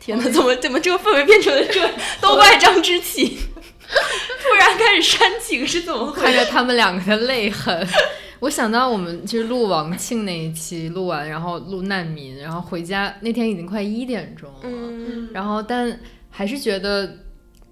[0.00, 1.90] 天哪，怎么怎么这个氛围变成了这？
[2.22, 3.38] 都怪张之琪，
[4.42, 6.20] 突然开始煽情是怎么回事？
[6.22, 7.86] 看着他们两个的泪痕，
[8.40, 15.98] 我想到我们就是录王庆那一期录完，然后录难民，然后回家那天已经快一点钟了，嗯，然后但
[16.30, 17.18] 还是觉得，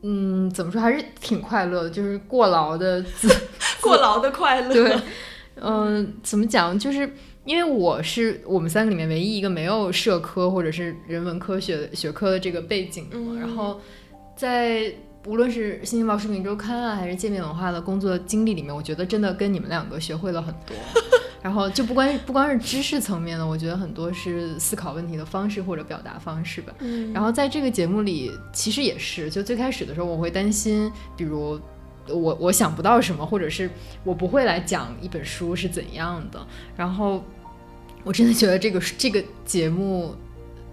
[0.02, 3.28] 嗯，怎么说还是挺快乐的，就是过劳的自
[3.80, 4.72] 过劳的快乐。
[4.72, 4.96] 对，
[5.56, 7.08] 嗯、怎么讲就是。
[7.46, 13.80] 因为我是我们三个里面唯一一个没有社科或者是人文科学学科的这个背景的嘛，然后
[14.36, 14.92] 在
[15.26, 20.76] 无论是《新京报视频周刊》啊，还是界面文化的工作经历里面，我觉得真的跟你们两个学会了很多。
[21.42, 26.72] 然后就不光不光是知识层面的，我觉得很多是思考问题的方式或者表达方式吧。
[26.80, 31.60] 嗯然后在这个节目里，其实也是，就最开始的时候，我会担心，比如
[32.08, 33.70] 我我想不到什么，或者是
[34.02, 36.44] 我不会来讲一本书是怎样的。
[36.76, 37.22] 然后
[38.02, 40.16] 我真的觉得这个这个节目，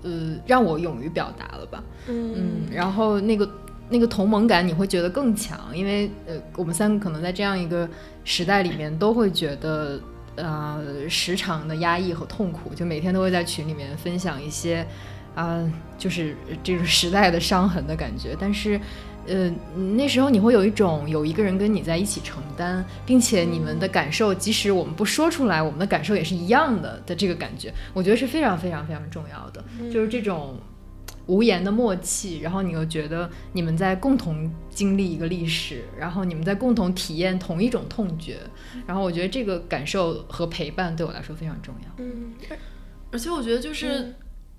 [0.01, 1.83] 呃，让我勇于表达了吧。
[2.07, 3.47] 嗯，然后那个
[3.89, 7.89] 那个同盟感你会觉得更强，因为呃，我们三个可能在这样一个
[8.23, 9.99] 时代里面都会觉得。
[10.35, 14.83] 呃，时常的压抑和痛苦，就每天都会在群里面分享一些，
[15.35, 15.63] 啊、
[15.95, 18.35] 就是这种时代的伤痕的感觉。
[18.39, 18.81] 但是，
[19.27, 19.47] 呃，
[19.95, 29.63] 那时候你会有一种有一个人跟你在一起承担，并且你们的感受，即使我们不说出来，我们的感受也是一样的的这个感觉，我觉得是非常非常非常重要的，
[29.93, 30.57] 就是这种。
[31.27, 38.39] 无言的默契，然后你又觉得你们在共同经历一个历史，然后你们在共同体验同一种痛觉，
[38.85, 41.89] 然后我觉得这个感受和陪伴对我来说非常重要。
[41.97, 42.33] 嗯
[43.11, 44.13] 而且我觉得就是。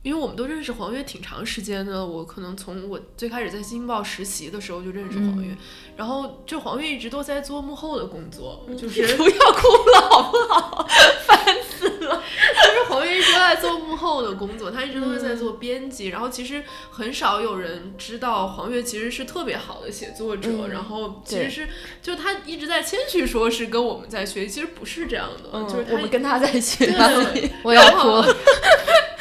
[0.04, 5.56] 嗯因为我们都认识黄月挺长时间的，我可能从我最开始在《新京报》实习的时候就认识黄月，
[5.96, 10.86] 然后就黄月一直都在做幕后的工作，就是不要哭了好不好？
[11.26, 12.22] 烦死了
[12.64, 21.66] 就是黄月一直都在做幕后的工作，他一直都是在做编辑，然后其实很少有人知道黄月其实是特别好的写作者，嗯然后其实是
[22.02, 28.26] 就他一直在谦虚说是跟我们在学习，其实不是这样的，就是我们跟他在学对我要哭了。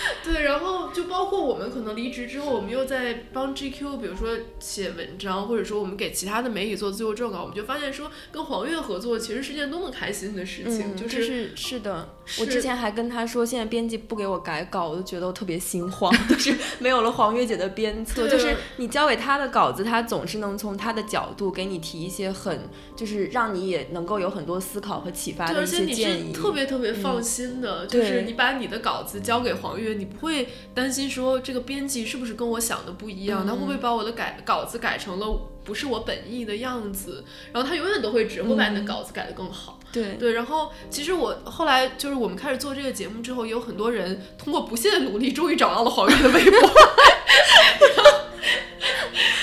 [0.24, 4.30] 对，然后就包括我们可能离职之后，我们又在帮 GQ，比如说
[4.60, 25.94] 写文章，或者说我们给其他的媒体做自由撰稿，我们就发现说跟黄月合作其实是件多么开心的事情，嗯，就就是是的，我之前还跟他说，现在编辑不给我改稿，我就觉得我特别心慌， 就是没有了黄月姐的鞭策，对就是你交给他的稿子，他总是能从他的角度给你提一些很，就是让你也能够有很多思考和启发对，的一而且你。
[25.94, 39.80] 是特别特别放心的，就是你把你的稿子交给黄月，你不会担心说这个编辑是不是跟我想的不一样，他会不会把我的改稿子改成了不是我本意的样子，然后他永远都会只会把你的稿子改得更好。
[39.92, 46.60] 对，对，然后其实我后来就是我们开始做这个节目之后，也有很多人通过不懈的努力，终于找到了黄月的微博。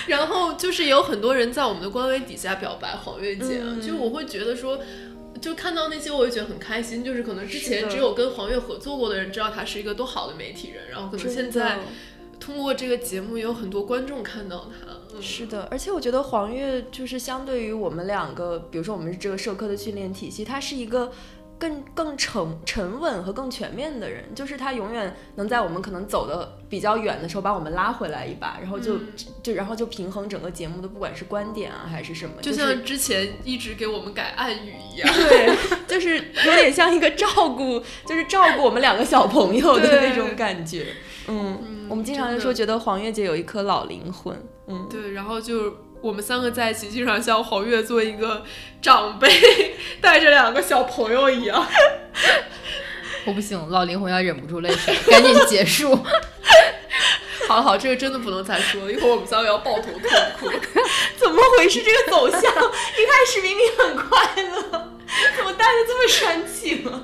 [0.09, 4.78] 然后就是也有很多人在我们的官微底下表白黄月姐，嗯就是我会觉得说。
[5.41, 7.03] 就看到那些，我也觉得很开心。
[7.03, 11.78] 就是可能之前只有跟黄月合作过的人知道他是一个多好的媒体人，然后可能现在
[12.38, 14.93] 通过这个节目，也有很多观众看到他。
[14.93, 21.11] 嗯是的，而且我觉得黄月就是相对于我们两个，比如说我们这个社科的训练体系，它是一个
[21.61, 29.09] 更更沉沉稳和更全面的人，就是他永远能在我们可能走的比较远的时候把我们拉回来一把，然后就、嗯
[29.43, 35.13] 就然后就平衡整个节目的，不管是观点啊还是什么，就像之前一直给我们改暗语一样。
[35.13, 35.55] 对，
[35.87, 40.87] 就是有点像一个照顾，就是照顾我们两个小朋友的那种感觉。
[41.29, 44.35] 嗯，嗯我们经常就说觉得黄月姐有一颗老灵魂。
[44.67, 48.42] 嗯，对，然后就我们三个在一起，经常像黄月做一个
[48.80, 49.28] 长辈
[50.01, 51.66] 带着两个小朋友一样。
[53.26, 55.94] 我不行，老灵魂要忍不住泪水， 赶紧结束。
[57.46, 60.01] 好了好，这个真的不能再说了，一会儿我们三个要抱头痛
[60.40, 60.51] 哭。
[61.16, 61.82] 怎么回事？
[61.82, 64.92] 这个走向一开始明明很快乐，
[65.36, 67.03] 怎么带的这么煽情啊？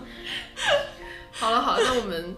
[1.32, 2.34] 好了好了，那我们。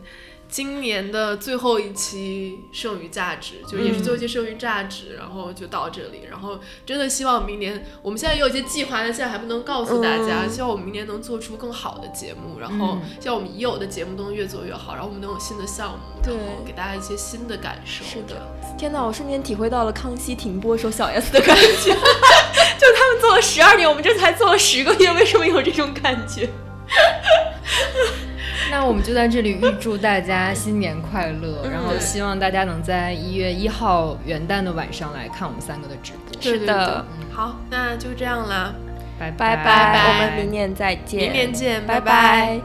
[0.48, 6.22] 今年的最后一期剩余价值，就也是最后一期剩余价值，然后就到这里。
[6.28, 10.44] 然后真的希望明年，我们现在也有一些计划，但现在还不能告诉大家。
[10.44, 18.02] 嗯希望我们明年能做出更好的节目，然后希望我们已有的节目都能越做越好，然后我们能有新的项目，然后给大家一些新的感受。
[18.04, 18.40] 是的
[18.78, 21.92] 天哪，我瞬间体会到了康熙停播时候小 S 的感觉，
[22.80, 26.48] 就他们做了十二年，我们这才做了十个月，为什么有这种感觉？
[28.70, 36.42] 那我们就在这里预祝大家新年快乐，然后希望大家能在一月一号元旦的晚上来看我们三个的直播。
[36.42, 37.04] 是的。
[37.18, 38.74] 对好，那就这样啦，
[39.18, 39.56] 拜拜。
[39.56, 40.08] 拜拜。
[40.08, 42.60] 我们明年再见，明年见，拜拜拜。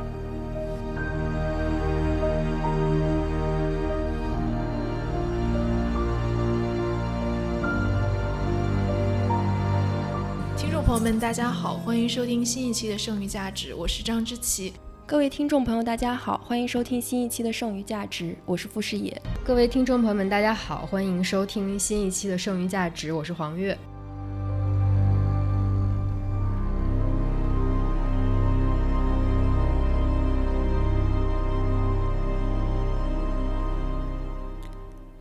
[10.58, 14.74] 听众朋友们，大家好，欢迎收听新一期的《剩余价值》，我是张之琪。
[15.06, 19.22] 各位听众朋友，大家好，欢迎收听新一期的《剩余价值》，我是傅视野。
[19.43, 23.78] 各位听众朋友们，大家好，欢迎收听新一期的《剩余价值》，我是黄月。